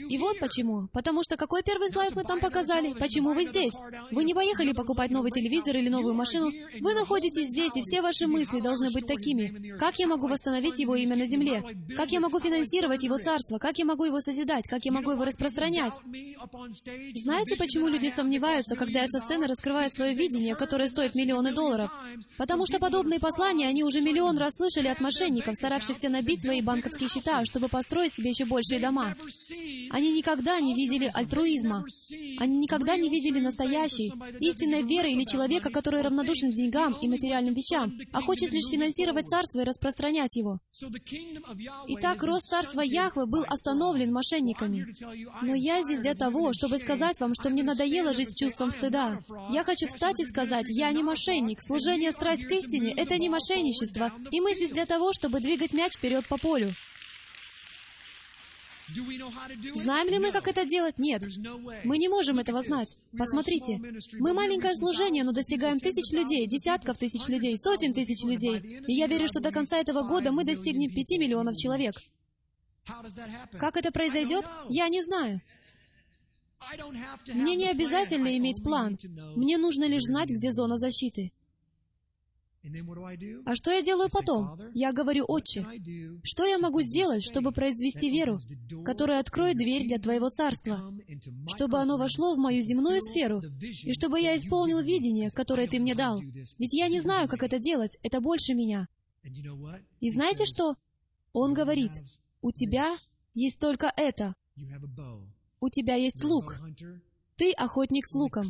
[0.08, 0.88] И вот почему.
[0.92, 2.94] Потому что какой первый слайд мы там показали?
[2.94, 3.74] Почему вы здесь?
[4.10, 6.50] Вы не поехали покупать новый телевизор или новую машину.
[6.80, 9.76] Вы находитесь здесь, и все ваши мысли должны быть такими.
[9.78, 11.62] Как я могу восстановить Его имя на земле?
[11.96, 13.58] Как я могу финансировать Его Царство?
[13.58, 14.66] Как я могу его созидать?
[14.66, 15.92] Как я могу его распространять?
[17.14, 21.52] Знаете, почему люди люди сомневаются, когда я со сцены раскрываю свое видение, которое стоит миллионы
[21.52, 21.90] долларов.
[22.36, 27.08] Потому что подобные послания они уже миллион раз слышали от мошенников, старавшихся набить свои банковские
[27.08, 29.16] счета, чтобы построить себе еще большие дома.
[29.90, 31.84] Они никогда не видели альтруизма.
[32.38, 37.54] Они никогда не видели настоящей, истинной веры или человека, который равнодушен к деньгам и материальным
[37.54, 40.58] вещам, а хочет лишь финансировать царство и распространять его.
[41.88, 44.86] Итак, рост царства Яхвы был остановлен мошенниками.
[45.42, 48.70] Но я здесь для того, чтобы сказать вам, что мне надо надоело жить с чувством
[48.70, 49.20] стыда.
[49.50, 51.62] Я хочу встать и сказать, я не мошенник.
[51.62, 54.12] Служение страсть к истине— это не мошенничество.
[54.30, 56.70] И мы здесь для того, чтобы двигать мяч вперед по полю.
[59.74, 60.98] Знаем ли мы, как это делать?
[60.98, 61.22] Нет.
[61.84, 62.96] Мы не можем этого знать.
[63.16, 63.80] Посмотрите.
[64.18, 68.58] Мы маленькое служение, но достигаем тысяч людей, десятков тысяч людей, сотен тысяч людей.
[68.86, 71.96] И я верю, что до конца этого года мы достигнем пяти миллионов человек.
[73.58, 74.46] Как это произойдет?
[74.70, 75.42] Я не знаю.
[77.34, 78.98] Мне не обязательно иметь план.
[79.36, 81.32] Мне нужно лишь знать, где зона защиты.
[83.46, 84.58] А что я делаю потом?
[84.74, 85.66] Я говорю, Отче,
[86.22, 88.38] что я могу сделать, чтобы произвести веру,
[88.84, 90.92] которая откроет дверь для Твоего Царства,
[91.54, 95.94] чтобы оно вошло в мою земную сферу, и чтобы я исполнил видение, которое Ты мне
[95.94, 96.20] дал?
[96.58, 98.88] Ведь я не знаю, как это делать, это больше меня.
[100.00, 100.76] И знаете что?
[101.32, 101.92] Он говорит,
[102.42, 102.96] у тебя
[103.34, 104.34] есть только это.
[105.60, 106.56] У тебя есть лук.
[107.36, 108.46] Ты охотник с луком.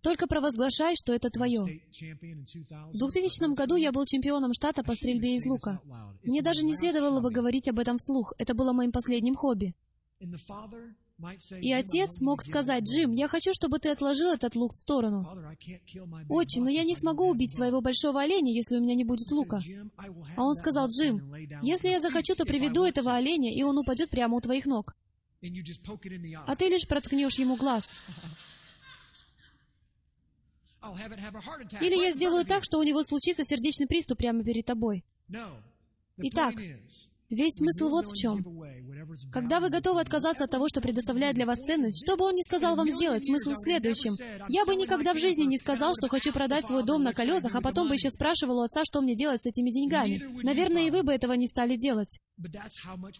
[0.00, 1.60] Только провозглашай, что это твое.
[1.60, 5.80] В 2000 году я был чемпионом штата по стрельбе из лука.
[6.22, 8.32] Мне даже не следовало бы говорить об этом вслух.
[8.38, 9.74] Это было моим последним хобби.
[11.60, 15.26] И отец мог сказать, «Джим, я хочу, чтобы ты отложил этот лук в сторону».
[16.30, 19.60] «Отче, но я не смогу убить своего большого оленя, если у меня не будет лука».
[20.36, 24.36] А он сказал, «Джим, если я захочу, то приведу этого оленя, и он упадет прямо
[24.36, 24.94] у твоих ног»
[26.46, 27.98] а ты лишь проткнешь ему глаз.
[31.82, 35.04] Или я сделаю так, что у него случится сердечный приступ прямо перед тобой.
[36.16, 36.54] Итак,
[37.30, 38.44] весь смысл вот в чем.
[39.32, 42.42] Когда вы готовы отказаться от того, что предоставляет для вас ценность, что бы он ни
[42.42, 44.14] сказал вам сделать, смысл в следующем.
[44.48, 47.60] Я бы никогда в жизни не сказал, что хочу продать свой дом на колесах, а
[47.60, 50.20] потом бы еще спрашивал у отца, что мне делать с этими деньгами.
[50.42, 52.18] Наверное, и вы бы этого не стали делать.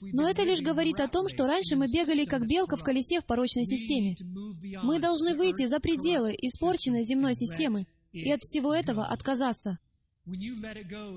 [0.00, 3.26] Но это лишь говорит о том, что раньше мы бегали как белка в колесе в
[3.26, 4.16] порочной системе.
[4.82, 9.78] Мы должны выйти за пределы испорченной земной системы и от всего этого отказаться.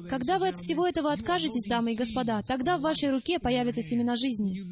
[0.10, 4.16] Когда вы от всего этого откажетесь, дамы и господа, тогда в вашей руке появятся семена
[4.16, 4.64] жизни.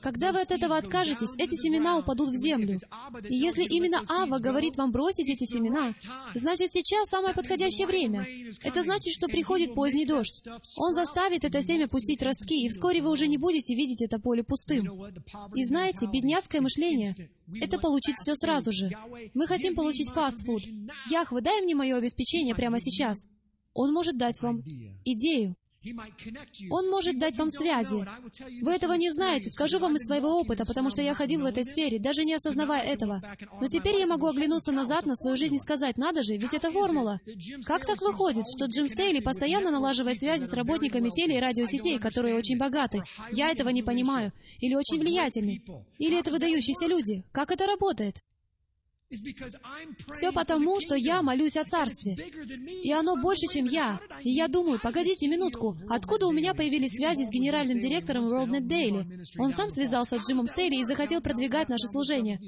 [0.00, 2.78] Когда вы от этого откажетесь, эти семена упадут в землю.
[3.28, 5.94] И если именно Ава говорит вам бросить эти семена,
[6.34, 8.26] значит сейчас самое подходящее время.
[8.62, 10.44] Это значит, что приходит поздний дождь.
[10.76, 14.44] Он заставит это семя пустить ростки, и вскоре вы уже не будете видеть это поле
[14.44, 14.88] пустым.
[15.54, 17.14] И знаете, бедняцкое мышление—
[17.60, 18.90] это получить все сразу же.
[19.32, 20.62] Мы хотим получить фастфуд.
[21.10, 23.26] Яхве, дай мне мое обеспечение прямо сейчас.
[23.74, 24.62] Он может дать вам
[25.04, 25.56] идею.
[26.70, 28.06] Он может дать вам связи.
[28.62, 31.64] Вы этого не знаете, скажу вам из своего опыта, потому что я ходил в этой
[31.64, 33.22] сфере, даже не осознавая этого.
[33.60, 36.70] Но теперь я могу оглянуться назад на свою жизнь и сказать, надо же, ведь это
[36.70, 37.20] формула.
[37.66, 42.34] Как так выходит, что Джим Стейли постоянно налаживает связи с работниками теле- и радиосетей, которые
[42.36, 43.02] очень богаты?
[43.30, 44.32] Я этого не понимаю.
[44.60, 45.62] Или очень влиятельны.
[45.98, 47.24] Или это выдающиеся люди.
[47.32, 48.22] Как это работает?
[50.12, 52.16] Все потому, что я молюсь о Царстве.
[52.82, 54.00] И оно больше, чем я.
[54.22, 59.26] И я думаю, погодите минутку, откуда у меня появились связи с генеральным директором WorldNet Daily?
[59.38, 62.40] Он сам связался с Джимом Стейли и захотел продвигать наше служение.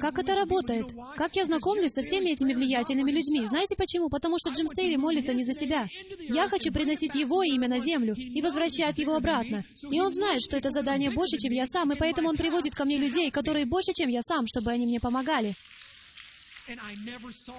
[0.00, 0.86] Как это работает?
[1.16, 3.46] Как я знакомлюсь со всеми этими влиятельными людьми?
[3.46, 4.08] Знаете почему?
[4.08, 5.86] Потому что Джим Стейли молится не за себя.
[6.28, 9.64] Я хочу приносить его имя на землю и возвращать его обратно.
[9.90, 12.84] И он знает, что это задание больше, чем я сам, и поэтому он приводит ко
[12.84, 15.54] мне людей, которые больше, чем я сам, чтобы они мне помогали.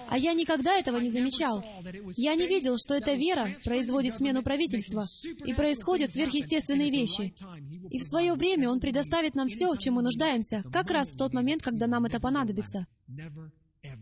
[0.08, 1.64] А я никогда этого не замечал.
[2.16, 5.04] Я не видел, что эта вера производит смену правительства,
[5.44, 7.34] и происходят сверхъестественные вещи.
[7.90, 11.16] И в свое время Он предоставит нам все, в чем мы нуждаемся, как раз в
[11.16, 12.86] тот момент, когда нам это понадобится.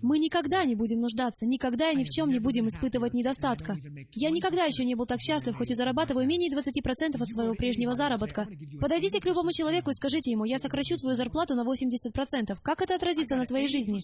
[0.00, 3.76] Мы никогда не будем нуждаться, никогда и ни в чем не будем испытывать недостатка.
[4.12, 7.94] Я никогда еще не был так счастлив, хоть и зарабатываю менее 20% от своего прежнего
[7.94, 8.46] заработка.
[8.80, 12.56] Подойдите к любому человеку и скажите ему, я сокращу твою зарплату на 80%.
[12.62, 14.02] Как это отразится на твоей жизни?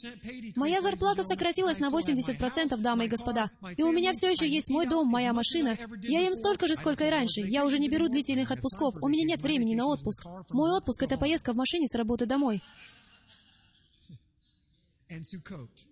[0.56, 3.50] Моя зарплата сократилась на 80%, дамы и господа.
[3.76, 5.76] И у меня все еще есть мой дом, моя машина.
[6.02, 7.40] Я им столько же, сколько и раньше.
[7.40, 8.94] Я уже не беру длительных отпусков.
[9.00, 10.26] У меня нет времени на отпуск.
[10.50, 12.62] Мой отпуск— это поездка в машине с работы домой.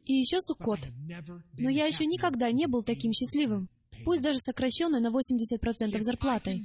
[0.04, 0.80] И еще Суккот.
[1.58, 3.68] Но я еще никогда не был таким счастливым,
[4.04, 6.62] пусть даже сокращенной на 80% зарплатой.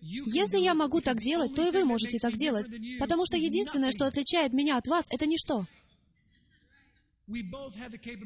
[0.00, 2.66] Если я могу так делать, то и вы можете так делать,
[2.98, 5.66] потому что единственное, что отличает меня от вас, это ничто.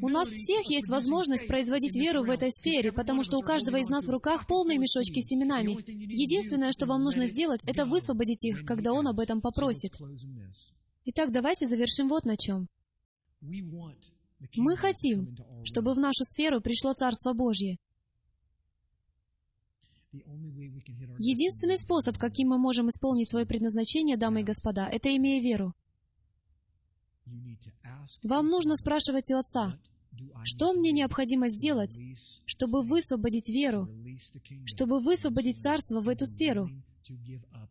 [0.00, 3.88] У нас всех есть возможность производить веру в этой сфере, потому что у каждого из
[3.88, 5.76] нас в руках полные мешочки с семенами.
[5.86, 9.92] Единственное, что вам нужно сделать, это высвободить их, когда Он об этом попросит.
[11.04, 12.68] Итак, давайте завершим вот на чем.
[14.56, 17.78] Мы хотим, чтобы в нашу сферу пришло Царство Божье.
[20.12, 25.74] Единственный способ, каким мы можем исполнить свое предназначение, дамы и господа, это имея веру.
[28.22, 29.78] Вам нужно спрашивать у Отца,
[30.44, 31.98] что мне необходимо сделать,
[32.46, 33.88] чтобы высвободить веру,
[34.64, 36.70] чтобы высвободить Царство в эту сферу,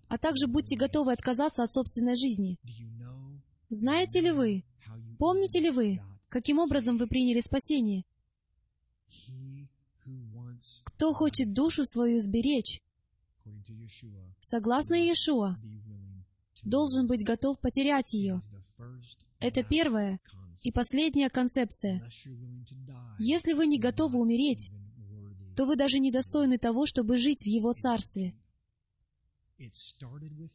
[0.07, 2.57] а также будьте готовы отказаться от собственной жизни.
[3.69, 4.63] Знаете ли вы,
[5.17, 8.03] Помните ли вы, каким образом вы приняли спасение?
[10.83, 12.81] Кто хочет душу свою сберечь,
[14.41, 15.57] согласно Иешуа,
[16.63, 18.39] должен быть готов потерять ее.
[19.39, 20.19] Это первая
[20.63, 22.01] и последняя концепция.
[23.19, 24.69] Если вы не готовы умереть,
[25.55, 28.35] то вы даже не достойны того, чтобы жить в Его Царстве.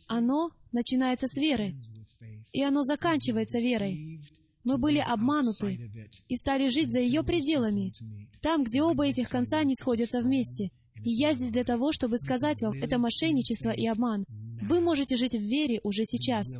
[0.09, 1.75] Оно начинается с веры,
[2.53, 4.23] и оно заканчивается верой.
[4.65, 5.91] Мы были обмануты
[6.29, 7.93] и стали жить за ее пределами,
[8.41, 10.71] там, где оба этих конца не сходятся вместе.
[11.03, 14.27] И я здесь для того, чтобы сказать вам, это мошенничество и обман.
[14.63, 16.59] Вы можете жить в вере уже сейчас.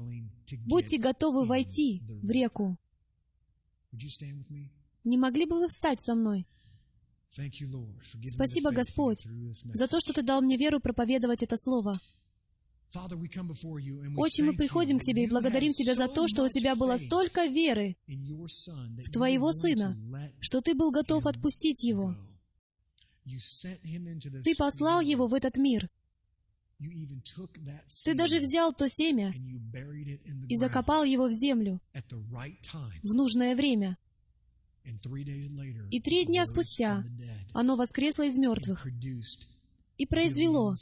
[0.67, 2.77] Будьте готовы войти в реку.
[5.05, 6.47] Не могли бы вы встать со мной?
[8.27, 9.25] Спасибо, Господь,
[9.75, 11.99] за то, что Ты дал мне веру проповедовать это Слово.
[14.17, 17.47] Очень мы приходим к Тебе и благодарим Тебя за то, что у Тебя было столько
[17.47, 19.97] веры в Твоего Сына,
[20.41, 22.17] что Ты был готов отпустить Его.
[24.45, 25.89] Ты послал Его в этот мир.
[28.05, 29.35] Ты даже взял то семя
[30.49, 33.99] и закопал его в землю в нужное время.
[35.91, 37.05] И три дня спустя
[37.53, 38.87] оно воскресло из мертвых
[39.99, 40.75] и произвело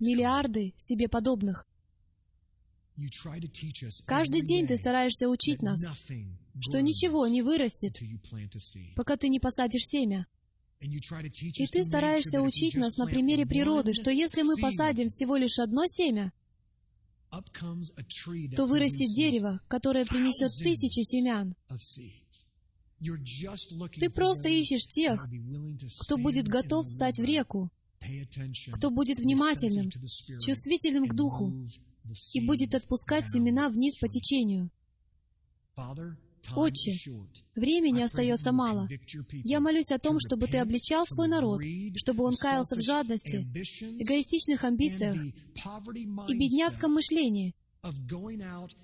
[0.00, 1.66] миллиарды себе подобных.
[4.06, 5.80] Каждый день ты стараешься учить нас,
[6.60, 8.00] что ничего не вырастет,
[8.96, 10.26] пока ты не посадишь семя.
[10.80, 15.86] И ты стараешься учить нас на примере природы, что если мы посадим всего лишь одно
[15.86, 16.32] семя,
[18.56, 21.54] то вырастет дерево, которое принесет тысячи семян.
[24.00, 25.28] Ты просто ищешь тех,
[26.00, 27.70] кто будет готов встать в реку,
[28.72, 29.90] кто будет внимательным,
[30.40, 31.52] чувствительным к Духу
[32.34, 34.70] и будет отпускать семена вниз по течению.
[36.54, 36.92] Отче,
[37.54, 38.88] времени остается мало.
[39.44, 41.60] Я молюсь о том, чтобы Ты обличал свой народ,
[41.96, 43.46] чтобы он каялся в жадности,
[44.00, 47.54] эгоистичных амбициях и бедняцком мышлении,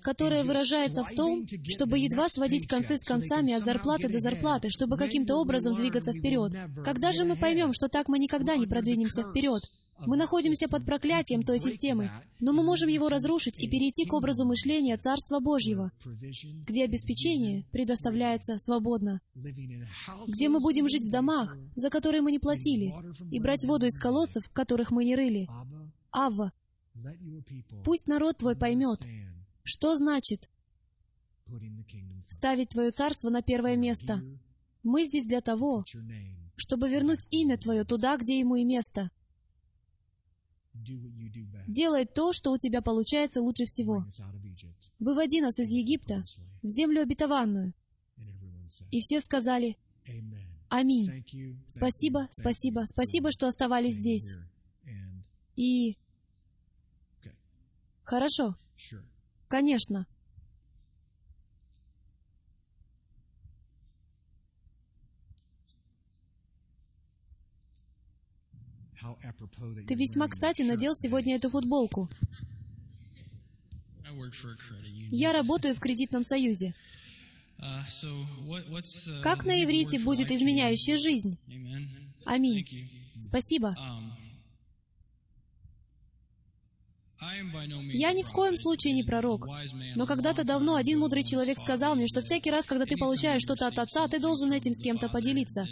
[0.01, 4.97] которое выражается в том, чтобы едва сводить концы с концами от зарплаты до зарплаты, чтобы
[4.97, 6.53] каким-то образом двигаться вперед.
[6.83, 9.61] Когда же мы поймем, что так мы никогда не продвинемся вперед?
[9.99, 14.45] Мы находимся под проклятием той системы, но мы можем его разрушить и перейти к образу
[14.45, 15.91] мышления Царства Божьего,
[16.67, 22.93] где обеспечение предоставляется свободно, где мы будем жить в домах, за которые мы не платили,
[23.31, 25.47] и брать воду из колодцев, которых мы не рыли.
[26.11, 26.51] Авва,
[27.83, 29.05] пусть народ твой поймет,
[29.63, 30.49] что значит
[32.29, 34.21] ставить Твое Царство на первое место.
[34.83, 35.85] Мы здесь для того,
[36.55, 39.09] чтобы вернуть имя Твое туда, где ему и место—
[41.67, 44.05] Делай то, что у тебя получается лучше всего.
[44.99, 46.23] Выводи нас из Египта
[46.61, 47.73] в землю обетованную.
[48.91, 49.77] И все сказали,
[50.69, 51.23] Аминь.
[51.67, 54.35] Спасибо, спасибо, спасибо, что оставались здесь.
[55.55, 55.97] И...
[58.05, 58.55] Хорошо.
[59.47, 60.07] Конечно.
[69.87, 72.09] Ты весьма кстати надел сегодня эту футболку.
[75.11, 76.73] Я работаю в кредитном союзе.
[77.57, 81.37] Uh, uh, как на иврите будет изменяющая жизнь?
[82.25, 82.65] Аминь.
[83.19, 83.75] Спасибо.
[87.93, 89.47] Я ни в коем случае не пророк,
[89.95, 93.67] но когда-то давно один мудрый человек сказал мне, что всякий раз, когда ты получаешь что-то
[93.67, 95.67] от Отца, ты должен этим с кем-то поделиться.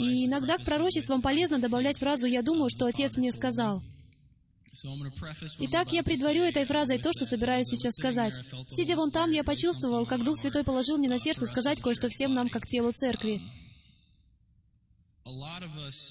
[0.00, 3.82] И иногда к пророчествам полезно добавлять фразу «я думаю, что Отец мне сказал».
[5.60, 8.34] Итак, я предварю этой фразой то, что собираюсь сейчас сказать.
[8.68, 12.34] Сидя вон там, я почувствовал, как Дух Святой положил мне на сердце сказать кое-что всем
[12.34, 13.40] нам, как телу Церкви.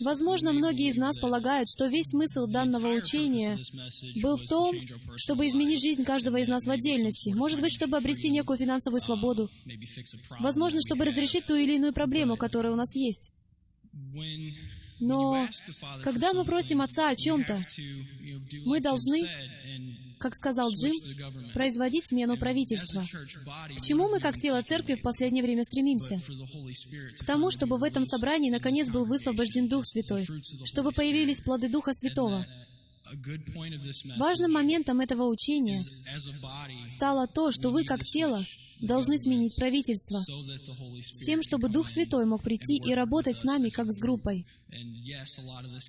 [0.01, 3.57] Возможно, многие из нас полагают, что весь смысл данного учения
[4.21, 4.75] был в том,
[5.15, 9.49] чтобы изменить жизнь каждого из нас в отдельности, может быть, чтобы обрести некую финансовую свободу,
[10.39, 13.31] возможно, чтобы разрешить ту или иную проблему, которая у нас есть.
[14.99, 15.47] Но
[16.03, 17.61] когда мы просим Отца о чем-то,
[18.65, 19.27] мы должны
[20.17, 20.93] как сказал Джим,
[21.53, 23.03] производить смену правительства.
[23.03, 26.21] К чему мы, как тело церкви, в последнее время стремимся?
[27.19, 30.27] К тому, чтобы в этом собрании наконец был высвобожден Дух Святой,
[30.65, 32.45] чтобы появились плоды Духа Святого.
[34.17, 35.83] Важным моментом этого учения
[36.87, 38.43] стало то, что вы, как тело,
[38.81, 43.91] должны сменить правительство, с тем, чтобы Дух Святой мог прийти и работать с нами, как
[43.91, 44.45] с группой.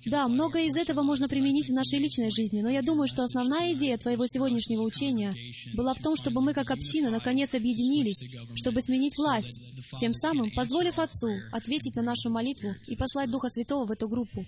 [0.05, 3.73] Да, многое из этого можно применить в нашей личной жизни, но я думаю, что основная
[3.73, 5.35] идея твоего сегодняшнего учения
[5.73, 8.23] была в том, чтобы мы, как община, наконец объединились,
[8.55, 9.59] чтобы сменить власть,
[9.99, 14.45] тем самым позволив Отцу ответить на нашу молитву и послать Духа Святого в эту группу.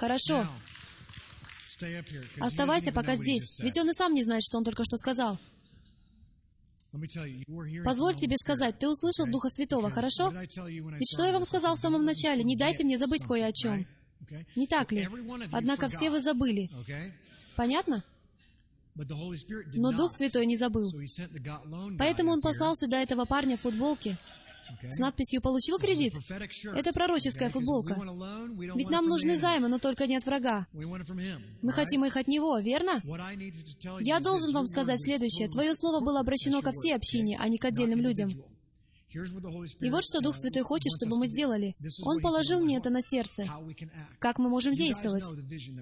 [0.00, 0.48] Хорошо.
[2.40, 5.38] Оставайся пока здесь, ведь он и сам не знает, что он только что сказал.
[7.84, 10.30] Позволь тебе сказать, ты услышал Духа Святого, хорошо?
[10.30, 12.42] Ведь что я вам сказал в самом начале?
[12.42, 13.86] Не дайте мне забыть кое о чем.
[14.56, 15.06] Не так ли?
[15.52, 16.70] Однако все вы забыли.
[17.56, 18.02] Понятно?
[18.94, 20.90] Но Дух Святой не забыл.
[21.98, 24.16] Поэтому Он послал сюда этого парня в футболке,
[24.82, 26.14] с надписью «Получил кредит».
[26.74, 27.96] Это пророческая футболка.
[28.76, 30.66] Ведь нам нужны займы, но только не от врага.
[30.72, 33.00] Мы хотим их от него, верно?
[34.00, 35.48] Я должен вам сказать следующее.
[35.48, 38.30] Твое слово было обращено ко всей общине, а не к отдельным людям.
[39.12, 41.74] И вот что Дух Святой хочет, чтобы мы сделали.
[42.04, 43.44] Он положил мне это на сердце.
[44.18, 45.24] Как мы можем действовать?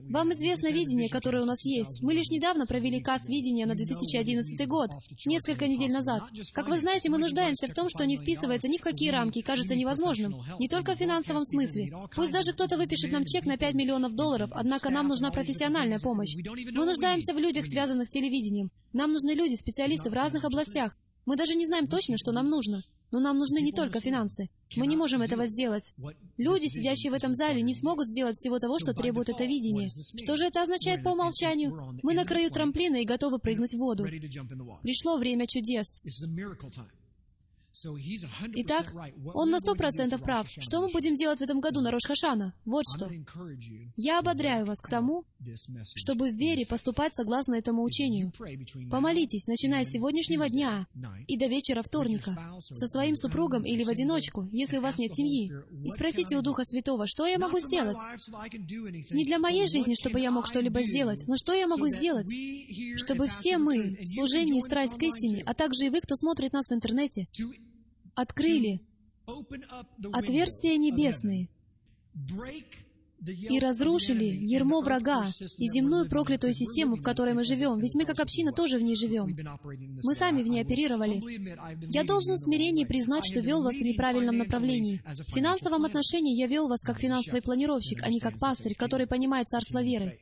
[0.09, 2.01] Вам известно видение, которое у нас есть.
[2.01, 4.91] Мы лишь недавно провели касс видения на 2011 год,
[5.27, 6.23] несколько недель назад.
[6.53, 9.43] Как вы знаете, мы нуждаемся в том, что не вписывается ни в какие рамки и
[9.43, 10.43] кажется невозможным.
[10.59, 11.93] Не только в финансовом смысле.
[12.15, 16.35] Пусть даже кто-то выпишет нам чек на 5 миллионов долларов, однако нам нужна профессиональная помощь.
[16.35, 18.71] Мы нуждаемся в людях, связанных с телевидением.
[18.93, 20.97] Нам нужны люди, специалисты в разных областях.
[21.27, 22.83] Мы даже не знаем точно, что нам нужно.
[23.11, 24.49] Но нам нужны не только финансы.
[24.77, 25.95] Мы не можем этого сделать.
[26.37, 29.89] Люди, сидящие в этом зале, не смогут сделать всего того, что требует это видение.
[29.89, 31.99] Что же это означает по умолчанию?
[32.03, 34.05] Мы на краю трамплина и готовы прыгнуть в воду.
[34.83, 36.01] Пришло время чудес.
[38.57, 38.93] Итак,
[39.35, 40.49] он на сто процентов прав.
[40.49, 42.55] Что мы будем делать в этом году на Рошхашана?
[42.65, 43.09] Вот что.
[43.97, 45.25] Я ободряю вас к тому,
[45.95, 48.33] чтобы в вере поступать согласно этому учению.
[48.91, 50.87] Помолитесь, начиная с сегодняшнего дня
[51.27, 55.53] и до вечера вторника, со своим супругом или в одиночку, если у вас нет семьи,
[55.85, 57.99] и спросите у Духа Святого, что я могу сделать?
[59.11, 62.33] Не для моей жизни, чтобы я мог что-либо сделать, но что я могу сделать,
[62.97, 66.69] чтобы все мы в служении страсть к истине, а также и вы, кто смотрит нас
[66.69, 67.29] в интернете,
[68.19, 68.81] открыли
[70.13, 71.49] отверстия небесные
[73.27, 75.27] и разрушили ермо врага
[75.59, 78.97] и земную проклятую систему, в которой мы живем, ведь мы как община тоже в ней
[78.97, 79.37] живем.
[80.05, 81.21] Мы сами в ней оперировали.
[81.93, 85.03] Я должен в смирении признать, что вел вас в неправильном направлении.
[85.05, 89.49] В финансовом отношении я вел вас как финансовый планировщик, а не как пастырь, который понимает
[89.49, 90.19] царство веры.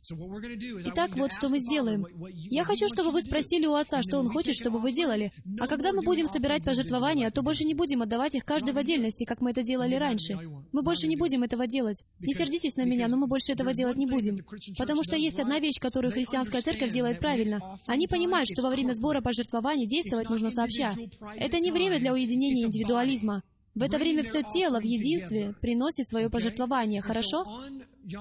[0.00, 2.06] Итак, вот что мы сделаем.
[2.32, 5.32] Я хочу, чтобы вы спросили у Отца, что Он хочет, чтобы вы делали.
[5.58, 9.24] А когда мы будем собирать пожертвования, то больше не будем отдавать их каждый в отдельности,
[9.24, 10.38] как мы это делали раньше.
[10.72, 12.04] Мы больше не будем этого делать.
[12.20, 14.38] Не сердитесь на меня, но мы больше этого делать не будем.
[14.76, 17.60] Потому что есть одна вещь, которую христианская церковь делает правильно.
[17.86, 20.94] Они понимают, что во время сбора пожертвований действовать нужно сообща.
[21.36, 23.42] Это не время для уединения индивидуализма.
[23.74, 27.46] В это время все тело в единстве приносит свое пожертвование, хорошо?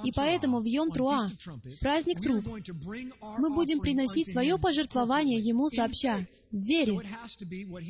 [0.04, 1.30] И поэтому в Йом-Труа,
[1.80, 2.46] праздник труб,
[3.38, 6.20] мы будем приносить свое пожертвование Ему сообща,
[6.52, 7.02] в вере.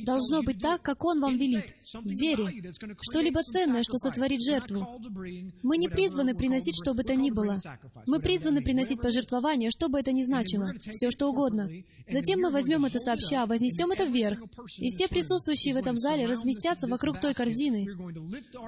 [0.04, 2.72] Должно быть так, как Он вам велит, в вере.
[3.02, 4.88] Что-либо ценное, что сотворит жертву.
[5.64, 7.58] Мы не призваны приносить что бы то ни было.
[8.06, 11.70] Мы призваны приносить пожертвование, что бы это ни значило, все что угодно.
[12.10, 14.39] Затем мы возьмем это сообща, вознесем это вверх,
[14.78, 17.88] и все присутствующие в этом зале разместятся вокруг той корзины,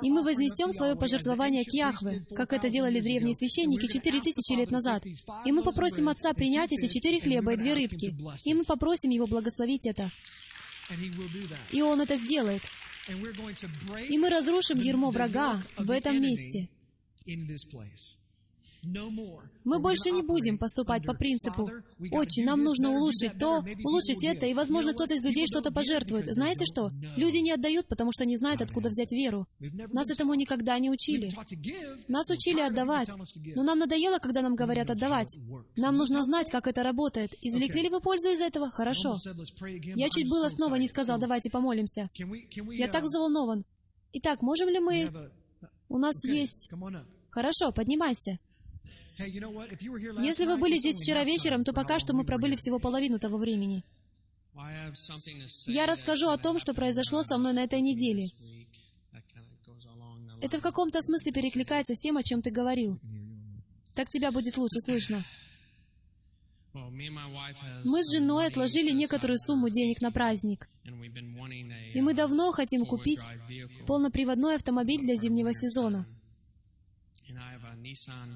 [0.02, 4.72] и мы вознесем свое пожертвование к Яхве, как это делали древние священники четыре тысячи лет
[4.72, 5.06] назад.
[5.46, 8.16] И мы попросим Отца принять эти четыре хлеба и две рыбки,
[8.46, 10.12] и мы попросим Его благословить это.
[11.72, 12.64] И Он это сделает.
[14.10, 16.70] И мы разрушим ермо врага в этом месте.
[18.84, 21.70] Мы больше не будем поступать по принципу
[22.12, 26.34] «Отче, нам нужно улучшить то, улучшить это, и, возможно, кто-то из людей что-то пожертвует».
[26.34, 26.90] Знаете что?
[27.18, 29.48] Люди не отдают, потому что не знают, откуда взять веру.
[29.60, 31.32] Нас этому никогда не учили.
[32.08, 33.10] Нас учили отдавать.
[33.56, 35.38] Но нам надоело, когда нам говорят отдавать.
[35.76, 37.34] Нам нужно знать, как это работает.
[37.42, 38.70] Извлекли ли вы пользу из этого?
[38.72, 39.16] Хорошо.
[39.96, 42.10] Я чуть было снова не сказал, давайте помолимся.
[42.72, 43.66] Я так взволнован.
[44.14, 45.32] Итак, можем ли мы...
[45.90, 46.70] У нас есть...
[47.30, 48.40] Хорошо, поднимайся.
[49.20, 53.84] Если вы были здесь вчера вечером, то пока что мы пробыли всего половину того времени.
[55.68, 58.26] Я расскажу о том, что произошло со мной на этой неделе.
[60.42, 63.00] Это в каком-то смысле перекликается с тем, о чем ты говорил.
[63.94, 65.22] Так тебя будет лучше слышно.
[66.74, 70.70] Мы с женой отложили некоторую сумму денег на праздник.
[71.94, 73.22] И мы давно хотим купить
[73.86, 76.08] полноприводной автомобиль для зимнего сезона.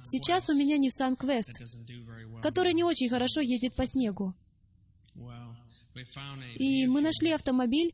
[0.04, 4.34] Сейчас у меня Nissan Quest, который не очень хорошо ездит по снегу.
[6.56, 7.94] И мы нашли автомобиль,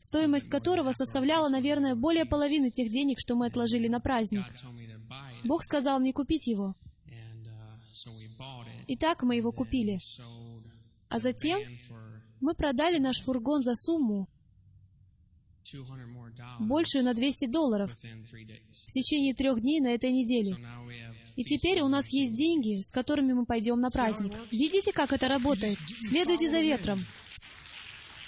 [0.00, 4.44] стоимость которого составляла, наверное, более половины тех денег, что мы отложили на праздник.
[5.44, 6.74] Бог сказал мне купить его.
[8.86, 9.98] И так мы его купили.
[11.08, 11.60] А затем
[12.40, 14.28] мы продали наш фургон за сумму,
[16.60, 20.56] больше на 200 долларов в течение трех дней на этой неделе.
[21.36, 24.32] И теперь у нас есть деньги, с которыми мы пойдем на праздник.
[24.50, 25.78] Видите, как это работает?
[26.00, 27.04] Следуйте за ветром.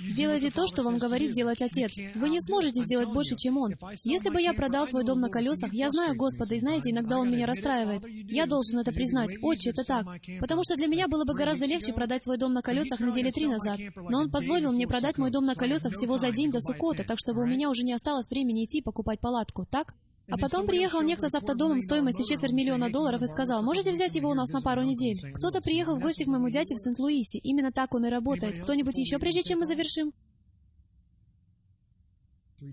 [0.01, 1.93] Делайте то, что вам говорит делать Отец.
[2.15, 3.75] Вы не сможете сделать больше, чем Он.
[4.05, 7.31] Если бы я продал свой дом на колесах, я знаю Господа, и знаете, иногда Он
[7.31, 8.03] меня расстраивает.
[8.31, 9.37] Я должен это признать.
[9.43, 10.07] Отче, это так.
[10.41, 13.47] Потому что для меня было бы гораздо легче продать свой дом на колесах недели три
[13.47, 13.79] назад.
[14.09, 17.19] Но Он позволил мне продать мой дом на колесах всего за день до Сукота, так
[17.19, 19.67] чтобы у меня уже не осталось времени идти покупать палатку.
[19.71, 19.95] Так?
[20.31, 24.31] А потом приехал некто с автодомом стоимостью четверть миллиона долларов и сказал, можете взять его
[24.31, 25.19] у нас на пару недель.
[25.35, 27.39] Кто-то приехал в гости к моему дяде в Сент-Луисе.
[27.39, 28.61] Именно так он и работает.
[28.61, 30.13] Кто-нибудь еще, прежде чем мы завершим?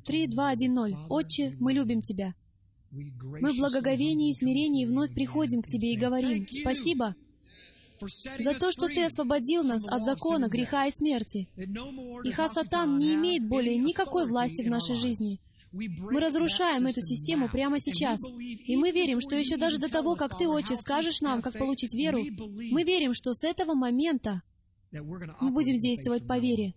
[0.05, 0.95] Три, два, один, ноль.
[1.09, 2.35] Отче, мы любим Тебя.
[2.91, 7.15] Мы в благоговении и смирении вновь приходим к Тебе и говорим, «Спасибо
[8.39, 11.49] за то, что Ты освободил нас от закона, греха и смерти.
[12.23, 15.39] И Хасатан не имеет более никакой власти в нашей жизни.
[15.71, 18.19] Мы разрушаем эту систему прямо сейчас.
[18.39, 21.93] И мы верим, что еще даже до того, как Ты, Отче, скажешь нам, как получить
[21.93, 22.23] веру,
[22.71, 24.41] мы верим, что с этого момента
[24.91, 26.73] Мы будем действовать по вере.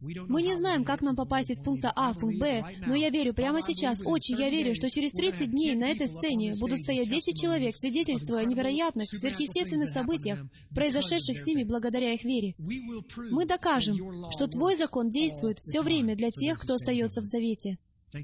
[0.00, 3.34] Мы не знаем, как нам попасть из пункта А в пункт Б, но я верю
[3.34, 7.38] прямо сейчас, очень я верю, что через 30 дней на этой сцене будут стоять 10
[7.38, 10.40] человек, свидетельствуя о невероятных, сверхъестественных событиях,
[10.74, 12.54] произошедших с ними благодаря их вере.
[12.58, 17.78] Мы докажем, что Твой закон действует все время для тех, кто остается в завете.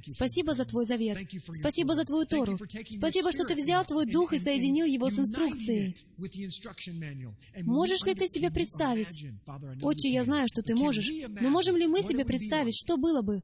[0.09, 1.19] Спасибо за Твой завет.
[1.53, 2.59] Спасибо за Твою Тору.
[2.91, 5.97] Спасибо, что Ты взял Твой Дух и соединил его с инструкцией.
[7.63, 9.27] Можешь ли Ты себе представить?
[9.83, 11.11] Отче, я знаю, что Ты можешь,
[11.41, 13.43] но можем ли мы себе представить, что было бы,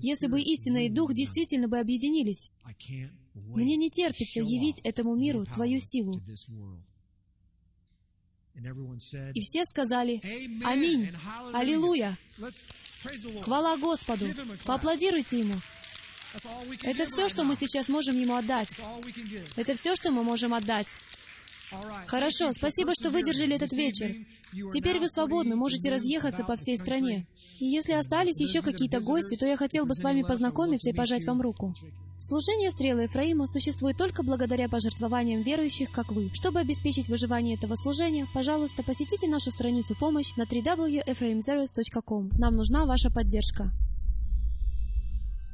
[0.00, 2.50] если бы истина и Дух действительно бы объединились?
[3.34, 6.20] Мне не терпится явить этому миру Твою силу.
[9.34, 10.20] И все сказали
[10.64, 11.08] «Аминь!
[11.54, 12.18] Аллилуйя!»
[13.42, 14.26] Хвала Господу!
[14.64, 15.54] Поаплодируйте Ему!
[16.82, 18.80] Это все, что мы сейчас можем Ему отдать.
[19.56, 20.96] Это все, что мы можем отдать.
[22.06, 24.14] Хорошо, спасибо, что выдержали этот вечер.
[24.72, 27.26] Теперь вы свободны, можете разъехаться по всей стране.
[27.58, 31.24] И если остались еще какие-то гости, то я хотел бы с вами познакомиться и пожать
[31.24, 31.74] вам руку.
[32.18, 36.30] Служение Стрелы Ефраима существует только благодаря пожертвованиям верующих, как вы.
[36.34, 42.30] Чтобы обеспечить выживание этого служения, пожалуйста, посетите нашу страницу «Помощь» на www.ephraimzeros.com.
[42.38, 43.72] Нам нужна ваша поддержка.